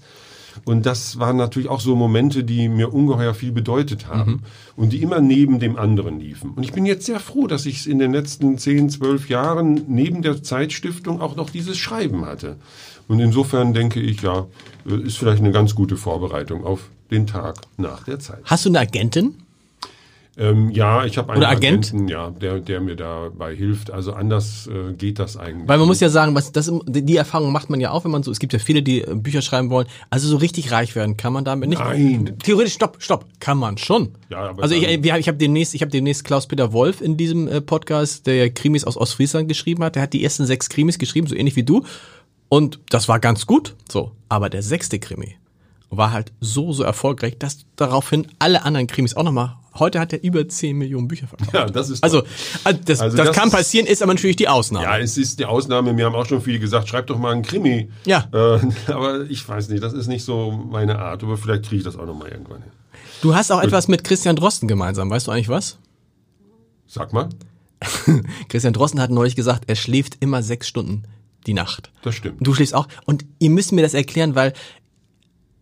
[0.64, 4.42] Und das waren natürlich auch so Momente, die mir ungeheuer viel bedeutet haben
[4.76, 6.50] und die immer neben dem anderen liefen.
[6.50, 9.82] Und ich bin jetzt sehr froh, dass ich es in den letzten 10, 12 Jahren
[9.88, 12.56] neben der Zeitstiftung auch noch dieses Schreiben hatte.
[13.08, 14.46] Und insofern denke ich, ja,
[14.88, 18.40] äh, ist vielleicht eine ganz gute Vorbereitung auf den Tag nach der Zeit.
[18.44, 19.34] Hast du eine Agentin?
[20.38, 21.88] Ähm, ja, ich habe einen Oder Agent?
[21.88, 23.90] Agenten, ja, der, der mir dabei hilft.
[23.90, 25.68] Also anders äh, geht das eigentlich.
[25.68, 28.22] Weil man muss ja sagen, was das die Erfahrung macht man ja auch, wenn man
[28.22, 28.30] so.
[28.30, 29.88] Es gibt ja viele, die äh, Bücher schreiben wollen.
[30.10, 31.80] Also so richtig reich werden kann man damit nicht.
[31.80, 32.36] Nein.
[32.40, 34.10] Theoretisch, stopp, stopp, kann man schon.
[34.28, 37.60] Ja, aber also ich, ich habe demnächst, ich habe demnächst Klaus-Peter Wolf in diesem äh,
[37.60, 39.96] Podcast, der ja Krimis aus Ostfriesland geschrieben hat.
[39.96, 41.82] Der hat die ersten sechs Krimis geschrieben, so ähnlich wie du.
[42.48, 43.74] Und das war ganz gut.
[43.90, 45.34] So, aber der sechste Krimi
[45.90, 49.56] war halt so so erfolgreich, dass daraufhin alle anderen Krimis auch nochmal.
[49.80, 51.54] Heute hat er über 10 Millionen Bücher verkauft.
[51.54, 52.22] ja, das ist Also,
[52.64, 54.84] also das, Also das, das kann passieren, ist aber natürlich die Ausnahme.
[54.84, 55.92] Ja, es ist die Ausnahme.
[55.92, 57.88] Mir haben auch schon viele gesagt, schreib doch mal einen Krimi.
[58.04, 58.28] Ja.
[58.32, 58.60] Äh,
[58.92, 61.22] aber ich weiß nicht, das ist nicht so meine Art.
[61.22, 62.72] Aber vielleicht kriege ich das auch noch mal irgendwann hin.
[63.22, 65.10] Du hast auch etwas mit Christian Drosten gemeinsam.
[65.10, 65.78] Weißt du eigentlich was?
[66.86, 67.28] Sag mal.
[68.48, 71.04] Christian Drosten hat neulich gesagt, er schläft immer sechs Stunden
[71.46, 71.90] die Nacht.
[72.02, 72.36] Das stimmt.
[72.40, 72.88] Du schläfst auch.
[73.06, 74.52] Und ihr müsst mir das erklären, weil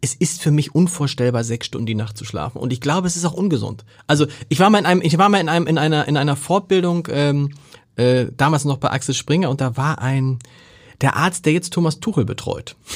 [0.07, 2.59] es ist für mich unvorstellbar, sechs Stunden die Nacht zu schlafen.
[2.59, 3.85] Und ich glaube, es ist auch ungesund.
[4.07, 6.37] Also ich war mal in einem, ich war mal in einem, in einer, in einer
[6.37, 7.51] Fortbildung, ähm,
[7.97, 10.39] äh, damals noch bei Axel Springer, und da war ein,
[11.01, 12.77] der Arzt, der jetzt Thomas Tuchel betreut.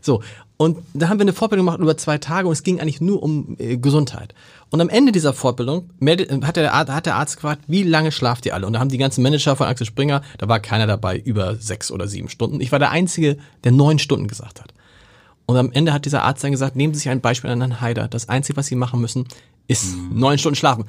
[0.00, 0.20] So,
[0.56, 3.22] und da haben wir eine Fortbildung gemacht über zwei Tage und es ging eigentlich nur
[3.22, 4.34] um äh, Gesundheit.
[4.70, 8.10] Und am Ende dieser Fortbildung meldet, äh, hat, der, hat der Arzt gefragt, wie lange
[8.10, 8.66] schlaft ihr alle?
[8.66, 11.90] Und da haben die ganzen Manager von Axel Springer, da war keiner dabei, über sechs
[11.92, 12.60] oder sieben Stunden.
[12.60, 14.72] Ich war der Einzige, der neun Stunden gesagt hat.
[15.46, 17.80] Und am Ende hat dieser Arzt dann gesagt, nehmen Sie sich ein Beispiel an Herrn
[17.80, 18.08] Haider.
[18.08, 19.26] Das Einzige, was Sie machen müssen,
[19.68, 20.84] ist neun Stunden schlafen.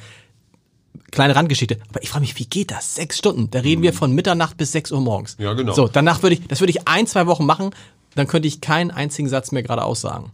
[1.11, 1.79] Kleine Randgeschichte.
[1.89, 2.95] Aber ich frage mich, wie geht das?
[2.95, 3.49] Sechs Stunden.
[3.51, 5.35] Da reden wir von Mitternacht bis sechs Uhr morgens.
[5.39, 5.73] Ja, genau.
[5.73, 7.71] So, danach würde ich, das würde ich ein, zwei Wochen machen,
[8.15, 10.31] dann könnte ich keinen einzigen Satz mehr geradeaus sagen.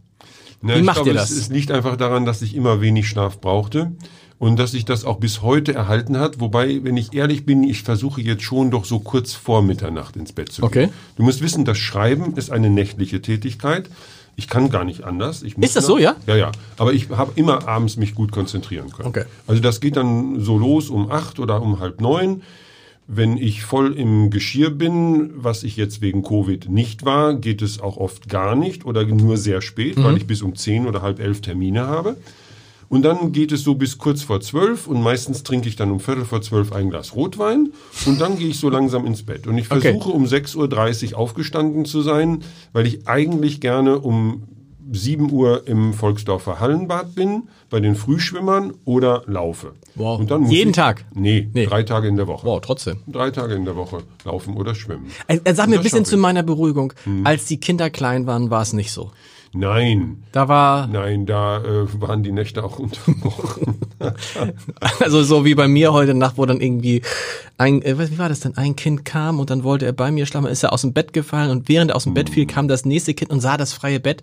[0.61, 1.31] Na, Wie ich macht glaube, ihr das?
[1.31, 3.91] Es, es liegt einfach daran, dass ich immer wenig Schlaf brauchte
[4.39, 6.39] und dass sich das auch bis heute erhalten hat.
[6.39, 10.31] Wobei, wenn ich ehrlich bin, ich versuche jetzt schon doch so kurz vor Mitternacht ins
[10.31, 10.67] Bett zu gehen.
[10.67, 10.89] Okay.
[11.17, 13.89] Du musst wissen, das Schreiben ist eine nächtliche Tätigkeit.
[14.37, 15.43] Ich kann gar nicht anders.
[15.43, 16.15] Ich muss Ist das nach- so, ja?
[16.25, 16.51] Ja, ja.
[16.77, 19.09] Aber ich habe immer abends mich gut konzentrieren können.
[19.09, 19.25] Okay.
[19.45, 22.41] Also das geht dann so los um acht oder um halb neun.
[23.11, 27.81] Wenn ich voll im Geschirr bin, was ich jetzt wegen Covid nicht war, geht es
[27.81, 31.19] auch oft gar nicht oder nur sehr spät, weil ich bis um zehn oder halb
[31.19, 32.15] elf Termine habe.
[32.89, 35.99] Und dann geht es so bis kurz vor zwölf und meistens trinke ich dann um
[35.99, 37.71] Viertel vor zwölf ein Glas Rotwein
[38.07, 39.45] und dann gehe ich so langsam ins Bett.
[39.45, 39.81] Und ich Okay.
[39.91, 44.43] versuche um 6.30 Uhr aufgestanden zu sein, weil ich eigentlich gerne um
[44.91, 49.73] 7 Uhr im Volksdorfer Hallenbad bin, bei den Frühschwimmern oder laufe.
[49.93, 50.19] Wow.
[50.19, 51.05] Und dann muss Jeden ich, Tag?
[51.13, 51.67] Nee, Nee.
[51.67, 52.47] drei Tage in der Woche.
[52.47, 52.97] Wow, trotzdem.
[53.05, 55.05] Drei Tage in der Woche laufen oder schwimmen.
[55.27, 58.73] Sagt Und mir ein bisschen zu meiner Beruhigung, als die Kinder klein waren, war es
[58.73, 59.11] nicht so.
[59.53, 63.79] Nein, Da war, nein, da äh, waren die Nächte auch unterbrochen.
[64.99, 67.01] also so wie bei mir heute Nacht, wo dann irgendwie
[67.57, 68.55] ein, äh, wie war das denn?
[68.57, 71.13] Ein Kind kam und dann wollte er bei mir schlafen, ist er aus dem Bett
[71.13, 73.73] gefallen und während er aus dem Bett fiel, kam das nächste Kind und sah das
[73.73, 74.21] freie Bett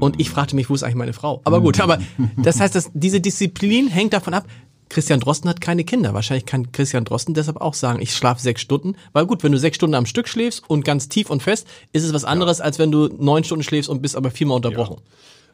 [0.00, 1.40] und ich fragte mich, wo ist eigentlich meine Frau?
[1.44, 1.98] Aber gut, aber
[2.36, 4.44] das heißt, dass diese Disziplin hängt davon ab,
[4.94, 6.14] Christian Drosten hat keine Kinder.
[6.14, 8.94] Wahrscheinlich kann Christian Drosten deshalb auch sagen, ich schlafe sechs Stunden.
[9.12, 12.04] Weil gut, wenn du sechs Stunden am Stück schläfst und ganz tief und fest, ist
[12.04, 14.98] es was anderes, als wenn du neun Stunden schläfst und bist aber viermal unterbrochen.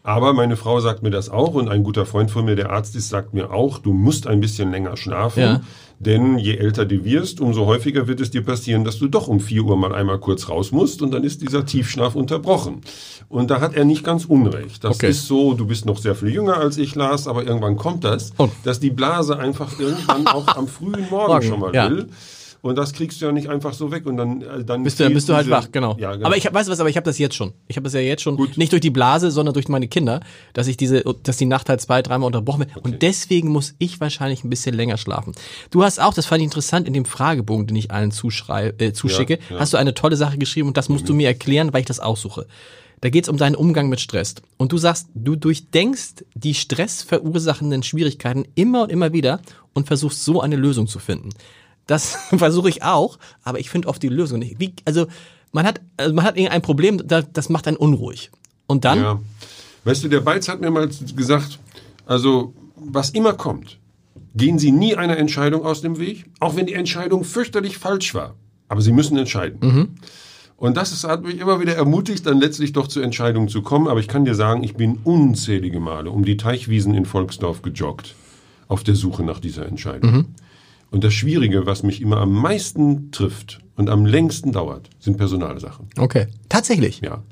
[0.02, 2.96] Aber meine Frau sagt mir das auch und ein guter Freund von mir, der Arzt
[2.96, 5.40] ist, sagt mir auch, du musst ein bisschen länger schlafen.
[5.42, 5.60] Ja.
[5.98, 9.38] Denn je älter du wirst, umso häufiger wird es dir passieren, dass du doch um
[9.38, 12.80] 4 Uhr mal einmal kurz raus musst und dann ist dieser Tiefschlaf unterbrochen.
[13.28, 14.82] Und da hat er nicht ganz unrecht.
[14.82, 15.10] Das Okay.
[15.10, 18.32] ist so, du bist noch sehr viel jünger als ich, Lars, aber irgendwann kommt das,
[18.38, 18.50] Und?
[18.64, 21.90] dass die Blase einfach irgendwann auch am frühen Morgen Morgen, schon mal ja.
[21.90, 22.08] will.
[22.62, 25.08] Und das kriegst du ja nicht einfach so weg und dann, äh, dann Bist du,
[25.10, 25.96] bist du halt diese- wach, genau.
[25.98, 26.26] Ja, genau.
[26.26, 27.52] Aber ich du was, aber ich habe das jetzt schon.
[27.68, 28.58] Ich habe das ja jetzt schon, Gut.
[28.58, 30.20] nicht durch die Blase, sondern durch meine Kinder,
[30.52, 32.76] dass ich diese, dass die Nacht halt zwei, dreimal unterbrochen wird.
[32.84, 35.32] Und deswegen muss ich wahrscheinlich ein bisschen länger schlafen.
[35.70, 38.92] Du hast auch, das fand ich interessant, in dem Fragebogen, den ich allen zuschrei äh,
[38.92, 39.60] zuschicke, Ja, ja.
[39.60, 42.00] hast du eine tolle Sache geschrieben und das musst du mir erklären, weil ich das
[42.00, 42.46] aussuche.
[43.00, 44.34] Da geht's um deinen Umgang mit Stress.
[44.58, 49.40] Und du sagst, du durchdenkst die stressverursachenden Schwierigkeiten immer und immer wieder
[49.72, 51.30] und versuchst so eine Lösung zu finden.
[51.90, 54.60] Das versuche ich auch, aber ich finde oft die Lösung nicht.
[54.60, 55.06] Wie, also
[55.52, 58.30] man hat, also man hat irgendein Problem, da- das macht einen unruhig.
[58.66, 59.20] Und dann, Ja.
[59.84, 61.58] Weißt du, der Beiz hat mir mal gesagt,
[62.06, 63.78] also was immer kommt,
[64.34, 68.34] gehen Sie nie einer Entscheidung aus dem Weg, auch wenn die Entscheidung fürchterlich falsch war.
[68.68, 69.96] Aber Sie müssen entscheiden.
[70.56, 73.88] Und das ist, hat mich immer wieder ermutigt, dann letztlich doch zur Entscheidung zu kommen.
[73.88, 78.14] Aber ich kann dir sagen, ich bin unzählige Male um die Teichwiesen in Volksdorf gejoggt,
[78.68, 80.26] auf der Suche nach dieser Entscheidung.
[80.90, 85.86] Und das Schwierige, was mich immer am meisten trifft und am längsten dauert, sind Personalsachen.
[85.98, 87.00] okay, tatsächlich.
[87.00, 87.22] Ja.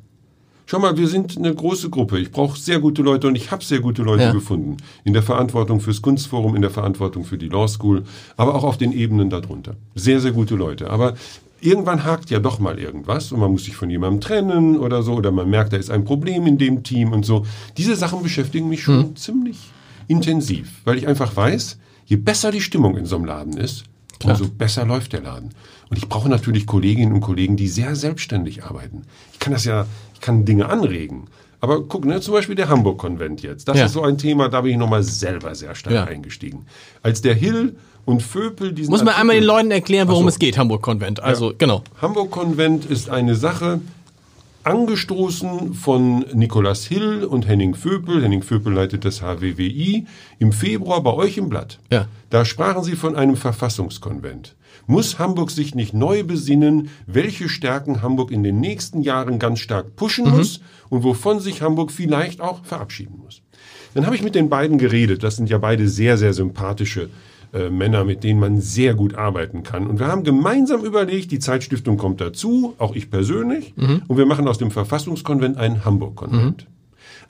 [0.66, 2.18] Schau mal, wir sind eine große Gruppe.
[2.18, 4.32] Ich brauche sehr gute Leute und ich habe sehr gute Leute Ja.
[4.32, 4.76] gefunden.
[5.02, 8.04] In der Verantwortung fürs Kunstforum, in der Verantwortung für die Law School,
[8.36, 9.76] aber auch auf den Ebenen darunter.
[9.94, 10.90] Sehr, sehr gute Leute.
[10.90, 11.14] Aber
[11.62, 15.14] irgendwann hakt ja doch mal irgendwas und man muss sich von jemandem trennen oder so
[15.14, 17.46] oder man merkt, da ist ein Problem in dem Team und so.
[17.78, 19.70] Diese Sachen beschäftigen mich schon ziemlich
[20.06, 21.78] intensiv, weil ich einfach weiß,
[22.08, 23.84] je besser die Stimmung in so einem Laden ist,
[24.24, 25.50] umso besser läuft der Laden.
[25.90, 29.02] Und ich brauche natürlich Kolleginnen und Kollegen, die sehr selbstständig arbeiten.
[29.32, 31.26] Ich kann das ja, ich kann Dinge anregen.
[31.60, 33.68] Aber guck, ne, zum Beispiel der Hamburg-Konvent jetzt.
[33.68, 33.86] Das Ja.
[33.86, 36.04] ist so ein Thema, da bin ich nochmal selber sehr stark Ja.
[36.04, 36.66] eingestiegen.
[37.02, 40.28] Als der Hill und Vöpel diesen Muss man einmal den Artikel- Leuten erklären, worum so.
[40.30, 41.20] es geht, Hamburg-Konvent.
[41.22, 41.82] Also, genau.
[42.00, 43.80] Hamburg-Konvent ist eine Sache,
[44.68, 48.22] angestoßen von Nikolaus Hill und Henning Vöpel.
[48.22, 50.06] Henning Vöpel leitet das HWWI
[50.38, 51.78] im Februar bei euch im Blatt.
[51.90, 52.06] Ja.
[52.28, 54.56] Da sprachen sie von einem Verfassungskonvent.
[54.86, 59.96] Muss Hamburg sich nicht neu besinnen, welche Stärken Hamburg in den nächsten Jahren ganz stark
[59.96, 60.60] pushen muss
[60.90, 63.40] und wovon sich Hamburg vielleicht auch verabschieden muss?
[63.94, 65.22] Dann habe ich mit den beiden geredet.
[65.22, 67.08] Das sind ja beide sehr, sehr sympathische
[67.52, 69.86] äh, Männer, mit denen man sehr gut arbeiten kann.
[69.86, 73.74] Und wir haben gemeinsam überlegt, die Zeitstiftung kommt dazu, auch ich persönlich,
[74.08, 76.66] und wir machen aus dem Verfassungskonvent einen Hamburg-Konvent.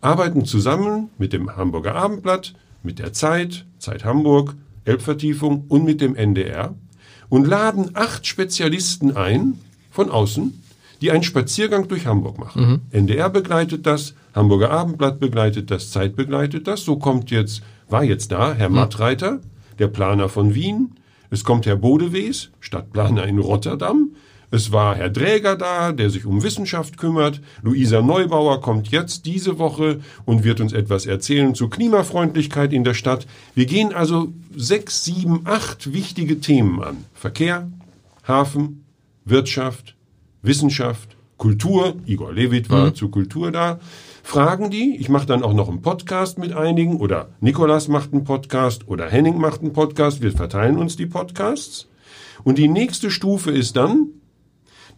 [0.01, 4.55] Arbeiten zusammen mit dem Hamburger Abendblatt, mit der Zeit, Zeit Hamburg,
[4.85, 6.75] Elbvertiefung und mit dem NDR
[7.29, 9.59] und laden acht Spezialisten ein
[9.91, 10.63] von außen,
[11.01, 12.81] die einen Spaziergang durch Hamburg machen.
[12.91, 16.85] NDR begleitet das, Hamburger Abendblatt begleitet das, Zeit begleitet das.
[16.85, 19.41] So kommt jetzt, war jetzt da Herr Mattreiter,
[19.79, 20.95] der Planer von Wien.
[21.31, 24.11] Es kommt Herr Bodewees, Stadtplaner in Rotterdam.
[24.51, 27.43] Es war Herr Dräger da, der sich um Wissenschaft kümmert.
[27.63, 32.95] Luisa Neubauer kommt jetzt diese Woche und wird uns etwas erzählen zur Klimafreundlichkeit in der
[32.95, 33.27] Stadt.
[33.55, 37.05] Wir gehen also sechs, sieben, acht wichtige Themen an.
[37.13, 37.69] Verkehr,
[38.27, 38.85] Hafen,
[39.27, 39.97] Wirtschaft,
[40.41, 41.97] Wissenschaft, Kultur.
[42.07, 43.79] Igor Levit war zu Kultur da.
[44.29, 44.95] Fragen die.
[45.01, 49.09] Ich mache dann auch noch einen Podcast mit einigen oder Nikolas macht einen Podcast oder
[49.09, 50.21] Henning macht einen Podcast.
[50.21, 51.89] Wir verteilen uns die Podcasts.
[52.45, 54.09] Und die nächste Stufe ist dann,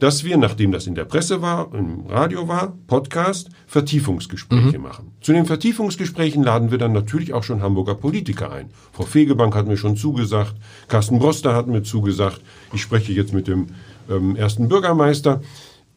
[0.00, 5.12] dass wir, nachdem das in der Presse war, im Radio war, Podcast, Vertiefungsgespräche machen.
[5.20, 8.70] Zu den Vertiefungsgesprächen laden wir dann natürlich auch schon Hamburger Politiker ein.
[8.90, 10.56] Frau Fegebank hat mir schon zugesagt,
[10.88, 12.40] Carsten Broster hat mir zugesagt,
[12.72, 13.68] ich spreche jetzt mit dem
[14.10, 15.40] ähm, ersten Bürgermeister.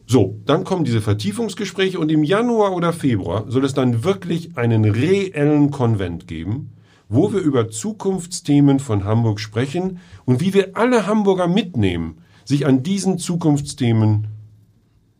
[0.06, 4.84] So, dann kommen diese Vertiefungsgespräche und im Januar oder Februar soll es dann wirklich einen
[4.84, 6.72] reellen Konvent geben,
[7.08, 12.82] wo wir über Zukunftsthemen von Hamburg sprechen und wie wir alle Hamburger mitnehmen, sich an
[12.82, 14.26] diesen Zukunftsthemen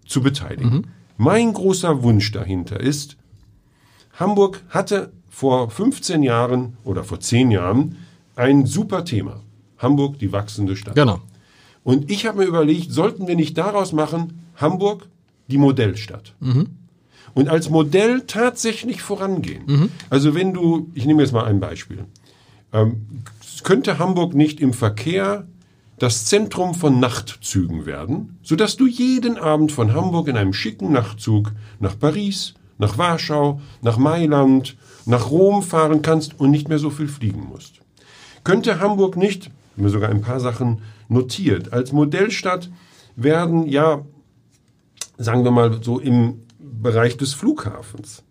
[0.06, 0.88] zu beteiligen.
[1.16, 3.16] Mein großer Wunsch dahinter ist,
[4.14, 7.96] Hamburg hatte vor 15 Jahren oder vor 10 Jahren
[8.36, 9.40] ein super Thema.
[9.78, 10.94] Hamburg, die wachsende Stadt.
[10.94, 11.20] Genau.
[11.82, 15.08] Und ich habe mir überlegt, sollten wir nicht daraus machen, Hamburg,
[15.48, 16.34] die Modellstadt.
[17.34, 19.90] Und als Modell tatsächlich vorangehen.
[20.10, 22.04] Also wenn du, ich nehme jetzt mal ein Beispiel.
[22.72, 23.06] Ähm,
[23.62, 25.46] könnte Hamburg nicht im Verkehr
[25.98, 31.52] das Zentrum von Nachtzügen werden, sodass du jeden Abend von Hamburg in einem schicken Nachtzug
[31.78, 34.76] nach Paris, nach Warschau, nach Mailand,
[35.06, 37.80] nach Rom fahren kannst und nicht mehr so viel fliegen musst?
[38.42, 42.70] Könnte Hamburg nicht, haben wir sogar ein paar Sachen notiert, als Modellstadt
[43.16, 44.04] werden, ja,
[45.18, 48.22] sagen wir mal so im Bereich des Flughafens,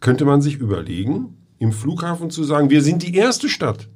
[0.00, 3.88] könnte man sich überlegen, im Flughafen zu sagen, wir sind die erste Stadt,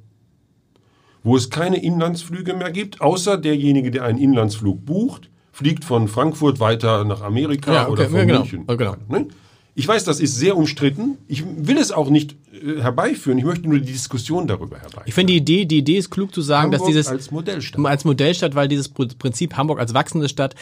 [1.23, 6.59] wo es keine Inlandsflüge mehr gibt, außer derjenige, der einen Inlandsflug bucht, fliegt von Frankfurt
[6.59, 8.65] weiter nach Amerika Ja, okay, oder von ja, genau, München.
[8.67, 8.95] ja, genau.
[9.09, 9.27] Ne?
[9.75, 11.17] Ich weiß, das ist sehr umstritten.
[11.27, 13.37] Ich will es auch nicht äh, herbeiführen.
[13.37, 15.03] Ich möchte nur die Diskussion darüber herbeiführen.
[15.05, 17.85] Ich finde die Idee, die Idee ist klug zu sagen, Hamburg dass dieses als Modellstadt.
[17.85, 20.55] als Modellstadt, weil dieses Pr- Prinzip Hamburg als wachsende Stadt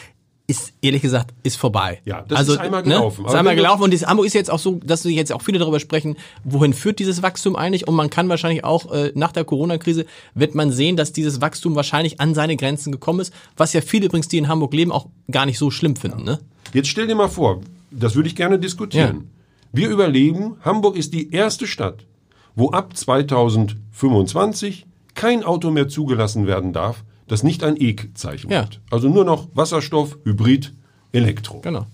[0.49, 2.01] ist ehrlich gesagt ist vorbei.
[2.05, 3.21] Ja, das ist einmal gelaufen.
[3.21, 3.29] Ne?
[3.29, 5.59] Ist einmal gelaufen und dieses Hamburg ist jetzt auch so, dass sich jetzt auch viele
[5.59, 9.43] darüber sprechen, wohin führt dieses Wachstum eigentlich und man kann wahrscheinlich auch äh, nach der
[9.43, 13.81] Corona-Krise wird man sehen, dass dieses Wachstum wahrscheinlich an seine Grenzen gekommen ist, was ja
[13.81, 16.23] viele übrigens, die in Hamburg leben, auch gar nicht so schlimm finden.
[16.23, 16.39] Ne?
[16.73, 19.29] Jetzt stell dir mal vor, das würde ich gerne diskutieren.
[19.71, 22.07] Wir überlegen, Hamburg ist die erste Stadt,
[22.55, 28.63] wo ab 2025 kein Auto mehr zugelassen werden darf, das nicht ein E-Zeichen Ja.
[28.63, 28.82] hat.
[28.91, 30.73] Also nur noch Wasserstoff, Hybrid,
[31.13, 31.61] Elektro.
[31.61, 31.86] Genau.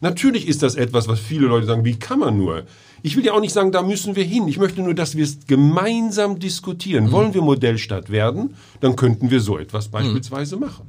[0.00, 2.64] Natürlich ist das etwas, was viele Leute sagen, wie kann man nur?
[3.02, 4.48] Ich will ja auch nicht sagen, da müssen wir hin.
[4.48, 7.10] Ich möchte nur, dass wir es gemeinsam diskutieren.
[7.12, 10.86] Wollen wir Modellstadt werden, dann könnten wir so etwas beispielsweise machen.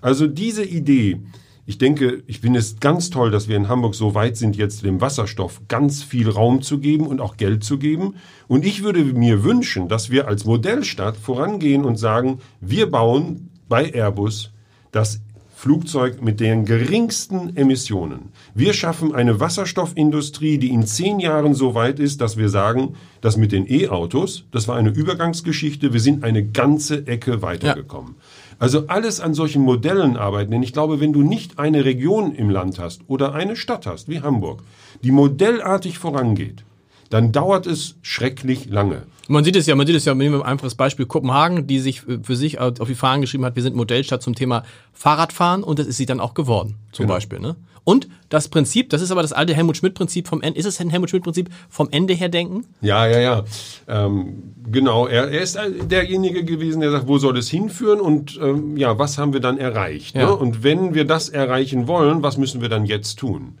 [0.00, 1.20] Also diese Idee,
[1.66, 4.84] ich denke, ich finde es ganz toll, dass wir in Hamburg so weit sind, jetzt
[4.84, 8.16] dem Wasserstoff ganz viel Raum zu geben und auch Geld zu geben.
[8.48, 13.94] Und ich würde mir wünschen, dass wir als Modellstadt vorangehen und sagen, wir bauen bei
[13.94, 14.52] Airbus
[14.92, 15.20] das
[15.56, 18.32] Flugzeug mit den geringsten Emissionen.
[18.54, 23.38] Wir schaffen eine Wasserstoffindustrie, die in zehn Jahren so weit ist, dass wir sagen, dass
[23.38, 28.16] mit den E-Autos, das war eine Übergangsgeschichte, wir sind eine ganze Ecke weitergekommen.
[28.58, 32.50] Also alles an solchen Modellen arbeiten, denn ich glaube, wenn du nicht eine Region im
[32.50, 34.62] Land hast oder eine Stadt hast, wie Hamburg,
[35.02, 36.64] die modellartig vorangeht,
[37.10, 39.02] dann dauert es schrecklich lange.
[39.28, 41.78] Man sieht es ja, man sieht es ja, nehmen wir ein einfaches Beispiel Kopenhagen, die
[41.78, 45.62] sich äh, für sich auf die Fahnen geschrieben hat, wir sind Modellstadt zum Thema Fahrradfahren
[45.62, 47.38] und das ist sie dann auch geworden, zum Beispiel.
[47.38, 47.56] Ne?
[47.84, 50.88] Und das Prinzip, das ist aber das alte Helmut Schmidt-Prinzip vom Ende, ist es ein
[50.90, 52.64] Helmut Schmidt-Prinzip vom Ende her denken?
[52.80, 53.44] Ja, ja, ja.
[53.86, 55.58] Ähm, genau, er, er ist
[55.90, 59.58] derjenige gewesen, der sagt, wo soll es hinführen und ähm, ja, was haben wir dann
[59.58, 60.16] erreicht?
[60.16, 60.26] Ja.
[60.26, 60.34] Ne?
[60.34, 63.58] Und wenn wir das erreichen wollen, was müssen wir dann jetzt tun?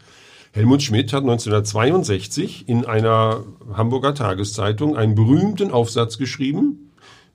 [0.52, 3.42] Helmut Schmidt hat 1962 in einer
[3.74, 6.92] Hamburger Tageszeitung einen berühmten Aufsatz geschrieben,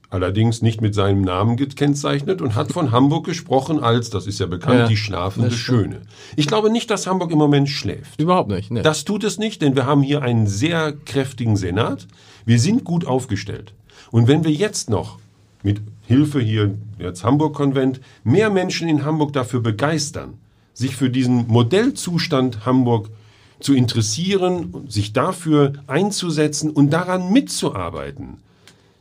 [0.09, 4.47] allerdings nicht mit seinem Namen gekennzeichnet und hat von Hamburg gesprochen als, das ist ja
[4.47, 5.51] bekannt, Ja, die schlafende.
[5.51, 6.01] Schöne.
[6.35, 8.19] Ich glaube nicht, dass Hamburg im Moment schläft.
[8.19, 8.71] Überhaupt nicht.
[8.71, 8.81] Ne.
[8.81, 12.07] Das tut es nicht, denn wir haben hier einen sehr kräftigen Senat.
[12.45, 13.73] Wir sind gut aufgestellt.
[14.11, 15.19] Und wenn wir jetzt noch
[15.61, 20.33] mit Hilfe hier, jetzt Hamburg-Konvent, mehr Menschen in Hamburg dafür begeistern,
[20.73, 23.09] sich für diesen Modellzustand Hamburg
[23.59, 28.37] zu interessieren, sich dafür einzusetzen und daran mitzuarbeiten,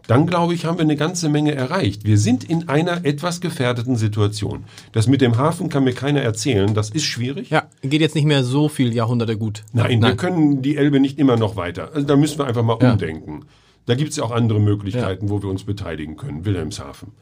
[0.08, 2.04] dann glaube ich, haben wir eine ganze Menge erreicht.
[2.04, 4.64] Wir sind in einer etwas gefährdeten Situation.
[4.92, 7.50] Das mit dem Hafen kann mir keiner erzählen, das ist schwierig.
[7.50, 9.62] ja, geht jetzt nicht mehr so viel Jahrhunderte gut.
[9.72, 11.90] Nein, wir können die Elbe nicht immer noch weiter.
[11.94, 12.92] Also da müssen wir einfach mal Ja.
[12.92, 13.44] umdenken.
[13.86, 16.44] Da gibt es ja auch andere Möglichkeiten, wo wir uns beteiligen können.
[16.46, 17.12] Wilhelmshaven.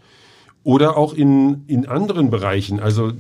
[0.63, 2.79] Oder auch in, in anderen Bereichen.
[2.81, 3.13] Also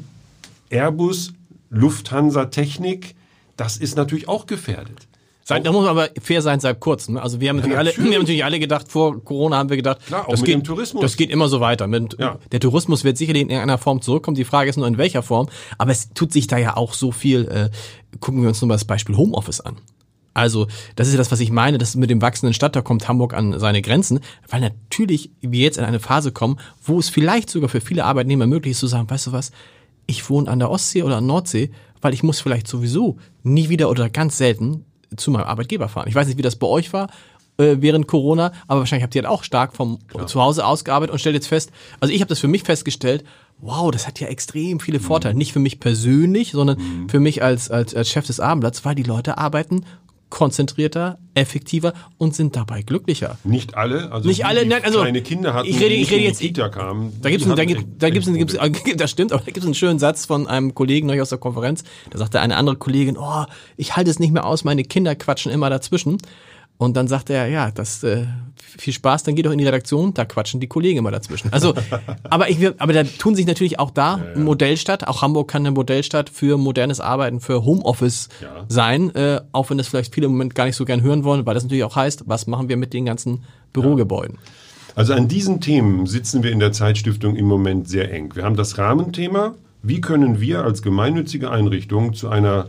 [0.71, 1.33] Airbus,
[1.71, 3.14] Lufthansa Technik,
[3.57, 5.07] das ist natürlich auch gefährdet.
[5.49, 7.14] Seit, da muss man aber fair sein seit kurzem.
[7.14, 7.22] ne?
[7.22, 8.11] Also wir haben, natürlich alle, natürlich.
[8.11, 10.68] wir haben natürlich alle gedacht, vor Corona haben wir gedacht, Klar, das, geht,
[11.01, 11.86] das geht immer so weiter.
[11.86, 12.40] Mit, Ja.
[12.51, 14.34] Der Tourismus wird sicherlich in irgendeiner Form zurückkommen.
[14.34, 15.49] Die Frage ist nur, in welcher Form.
[15.78, 17.47] Aber es tut sich da ja auch so viel.
[17.47, 17.70] Äh,
[18.18, 19.76] gucken wir uns nur mal das Beispiel Homeoffice an.
[20.34, 20.66] Also,
[20.97, 23.32] das ist ja das, was ich meine, dass mit dem wachsenden Stadt, da kommt Hamburg
[23.32, 24.18] an seine Grenzen,
[24.49, 28.49] weil natürlich wir jetzt in eine Phase kommen, wo es vielleicht sogar für viele Arbeitnehmer
[28.49, 29.53] möglich ist zu sagen, weißt du was,
[30.07, 31.70] ich wohne an der Ostsee oder an Nordsee,
[32.03, 34.84] weil ich muss vielleicht sowieso nie wieder oder ganz selten
[35.17, 36.09] zu meinem Arbeitgeber fahren.
[36.09, 37.09] Ich weiß nicht, wie das bei euch war
[37.59, 41.19] äh, während Corona, aber wahrscheinlich habt ihr halt auch stark vom zu Hause ausgearbeitet und
[41.19, 43.25] stellt jetzt fest, also ich habe das für mich festgestellt,
[43.59, 45.35] wow, das hat ja extrem viele Vorteile.
[45.35, 49.03] Nicht für mich persönlich, sondern für mich als, als, als Chef des Abendblatts, weil die
[49.03, 49.85] Leute arbeiten
[50.29, 53.39] konzentrierter, effektiver und sind dabei glücklicher.
[53.45, 56.24] Nicht alle, also Nicht alle, die nein, also, kleine Kinder hatten, ich rede- ich rede
[56.24, 57.12] jetzt- die Kita kamen.
[57.22, 58.97] Da gibt's einen, da gibt, echt- da gibt's einen, Probleme.
[58.97, 61.85] das stimmt, aber da gibt's einen schönen Satz von einem Kollegen neulich aus der Konferenz.
[62.11, 63.45] Da sagte eine andere Kollegin, oh,
[63.77, 66.18] ich halte es nicht mehr aus, meine Kinder quatschen immer dazwischen.
[66.79, 68.24] Und dann sagte er, ja, das äh,
[68.79, 71.51] viel Spaß, dann geh doch in die Redaktion, da quatschen die Kollegen immer dazwischen.
[71.53, 71.74] Also,
[72.24, 75.70] aber ich, aber da tun sich natürlich auch da eine Modellstadt, auch Hamburg kann eine
[75.70, 78.64] Modellstadt für modernes Arbeiten, für Homeoffice Ja.
[78.68, 81.47] sein, äh, auch wenn das vielleicht viele im Moment gar nicht so gern hören wollen,
[81.47, 84.39] weil das natürlich auch heißt, was machen wir mit den ganzen Bürogebäuden?
[84.95, 88.35] Also an diesen Themen sitzen wir in der Zeitstiftung im Moment sehr eng.
[88.35, 92.66] Wir haben das Rahmenthema, wie können wir als gemeinnützige Einrichtung zu einer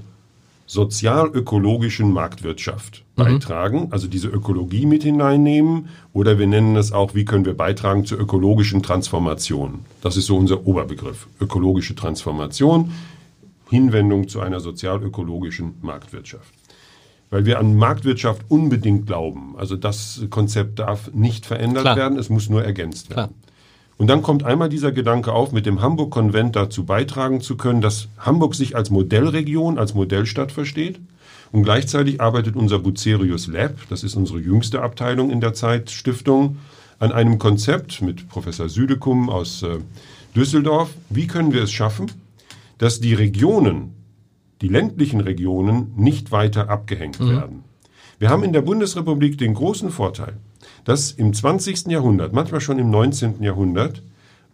[0.68, 7.46] sozial-ökologischen Marktwirtschaft beitragen, also diese Ökologie mit hineinnehmen oder wir nennen es auch, wie können
[7.46, 9.80] wir beitragen zur ökologischen Transformation.
[10.02, 12.92] Das ist so unser Oberbegriff, ökologische Transformation,
[13.70, 16.54] Hinwendung zu einer sozial-ökologischen Marktwirtschaft.
[17.30, 19.56] Weil wir an Marktwirtschaft unbedingt glauben.
[19.58, 21.96] Also das Konzept darf nicht verändert Klar.
[21.98, 23.34] werden, es muss nur ergänzt werden.
[23.34, 23.47] Klar.
[23.98, 28.10] Und dann kommt einmal dieser Gedanke auf, mit dem Hamburg-Konvent dazu beitragen zu können, dass
[28.20, 31.00] Hamburg sich als Modellregion, als Modellstadt versteht,
[31.52, 36.58] Und gleichzeitig arbeitet unser Bucerius Lab, das ist unsere jüngste Abteilung in der Zeitstiftung,
[37.00, 39.78] an einem Konzept mit Professor Südekum aus äh,
[40.36, 40.90] Düsseldorf.
[41.10, 42.12] Wie können wir es schaffen,
[42.80, 43.94] dass die Regionen,
[44.62, 47.30] die ländlichen Regionen, nicht weiter abgehängt mhm.
[47.30, 47.64] werden?
[48.20, 50.34] Wir haben in der Bundesrepublik den großen Vorteil,
[50.88, 51.88] dass im 20.
[51.88, 53.44] Jahrhundert, manchmal schon im 19.
[53.44, 54.02] Jahrhundert,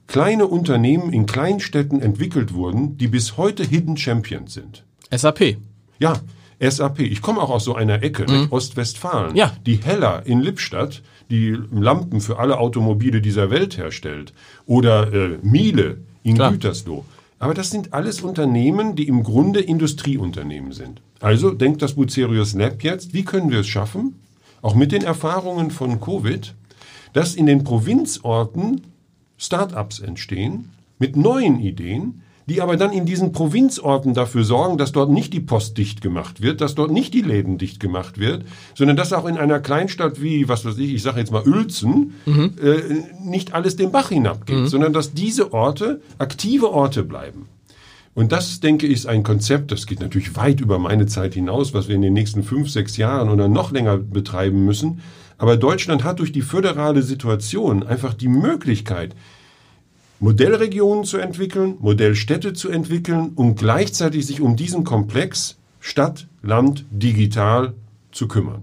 [0.07, 4.83] kleine Unternehmen in Kleinstädten entwickelt wurden, die bis heute Hidden Champions sind.
[5.15, 5.57] SAP.
[5.99, 6.15] Ja,
[6.59, 7.01] SAP.
[7.01, 8.47] Ich komme auch aus so einer Ecke, mhm.
[8.49, 9.35] Ostwestfalen.
[9.35, 9.55] Ja.
[9.67, 14.33] Die Heller in Lippstadt, die Lampen für alle Automobile dieser Welt herstellt.
[14.65, 16.53] Oder äh, Miele in Klar.
[16.53, 17.05] Gütersloh.
[17.37, 20.99] Aber das sind alles Unternehmen, die im Grunde Industrieunternehmen sind.
[21.19, 24.15] Also denkt das Bucerius Lab jetzt, wie können wir es schaffen,
[24.63, 26.55] auch mit den Erfahrungen von Covid,
[27.13, 28.81] dass in den Provinzorten
[29.37, 35.09] Start-ups entstehen mit neuen Ideen, die aber dann in diesen Provinzorten dafür sorgen, dass dort
[35.09, 38.43] nicht die Post dicht gemacht wird, dass dort nicht die Läden dicht gemacht wird,
[38.73, 42.15] sondern dass auch in einer Kleinstadt wie, was weiß ich, ich sage jetzt mal Uelzen,
[42.25, 42.53] mhm.
[42.61, 44.67] äh, nicht alles den Bach hinabgeht, mhm.
[44.67, 47.47] sondern dass diese Orte aktive Orte bleiben.
[48.15, 51.73] Und das, denke ich, ist ein Konzept, das geht natürlich weit über meine Zeit hinaus,
[51.73, 55.01] was wir in den nächsten fünf, sechs Jahren oder noch länger betreiben müssen.
[55.39, 59.15] Aber Deutschland hat durch die föderale Situation einfach die Möglichkeit,
[60.19, 67.73] Modellregionen zu entwickeln, Modellstädte zu entwickeln und gleichzeitig sich um diesen Komplex Stadt, Land, digital
[68.13, 68.61] zu kümmern.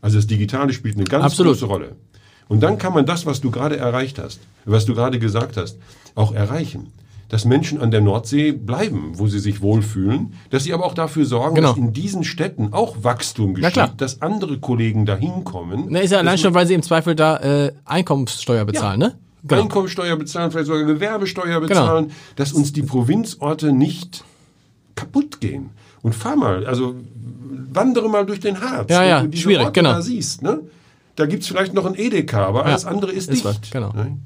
[0.00, 1.52] Also das Digitale spielt eine ganz Absolut.
[1.52, 1.96] große Rolle.
[2.48, 5.78] Und dann kann man das, was du gerade erreicht hast, was du gerade gesagt hast,
[6.16, 6.92] auch erreichen.
[7.28, 11.26] Dass Menschen an der Nordsee bleiben, wo sie sich wohlfühlen, dass sie aber auch dafür
[11.26, 11.68] sorgen, genau.
[11.68, 15.86] dass in diesen Städten auch Wachstum geschieht, dass andere Kollegen dahin kommen.
[15.90, 19.08] Na, ist ja allein schon, weil sie im Zweifel da äh, Einkommenssteuer bezahlen, ja.
[19.08, 19.18] ne?
[19.44, 19.62] genau.
[19.62, 21.60] Einkommensteuer bezahlen, vielleicht sogar Gewerbesteuer genau.
[21.60, 22.16] bezahlen, genau.
[22.36, 24.24] dass uns die Provinzorte nicht
[24.94, 25.70] kaputt gehen.
[26.02, 26.94] Und fahr mal, also
[27.72, 29.92] wandere mal durch den Harz, ja, ja, wenn du diese schwierig, Orte genau.
[29.92, 30.42] da siehst.
[30.42, 30.60] Ne?
[31.18, 33.44] Da gibt's vielleicht noch ein Edeka, aber alles ja, andere ist, ist dicht.
[33.44, 33.92] Was, genau.
[33.92, 34.18] Ne?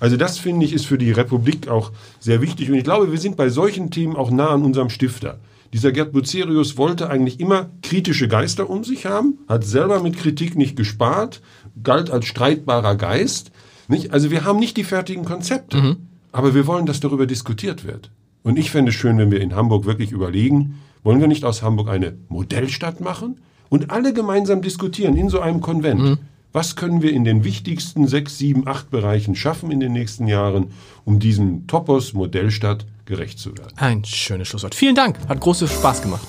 [0.00, 2.68] Also das, finde ich, ist für die Republik auch sehr wichtig.
[2.68, 5.38] Und ich glaube, wir sind bei solchen Themen auch nah an unserem Stifter.
[5.72, 10.56] Dieser Gerd Bucerius wollte eigentlich immer kritische Geister um sich haben, hat selber mit Kritik
[10.56, 11.40] nicht gespart,
[11.84, 13.52] galt als streitbarer Geist.
[13.86, 14.12] Nicht?
[14.12, 15.96] Also wir haben nicht die fertigen Konzepte, mhm.
[16.32, 18.10] aber wir wollen, dass darüber diskutiert wird.
[18.42, 21.62] Und ich fände es schön, wenn wir in Hamburg wirklich überlegen, wollen wir nicht aus
[21.62, 26.00] Hamburg eine Modellstadt machen und alle gemeinsam diskutieren in so einem Konvent.
[26.00, 26.18] Mhm.
[26.52, 30.72] Was können wir in den wichtigsten sechs, sieben, acht Bereichen schaffen in den nächsten Jahren,
[31.04, 33.76] um diesem Topos Modellstadt gerecht zu werden?
[33.76, 34.74] Ein schönes Schlusswort.
[34.74, 35.16] Vielen Dank.
[35.28, 36.26] Hat großen Spaß gemacht.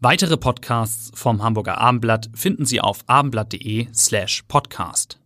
[0.00, 5.18] Weitere Podcasts vom Hamburger Abendblatt finden Sie auf abendblatt.de slash podcast.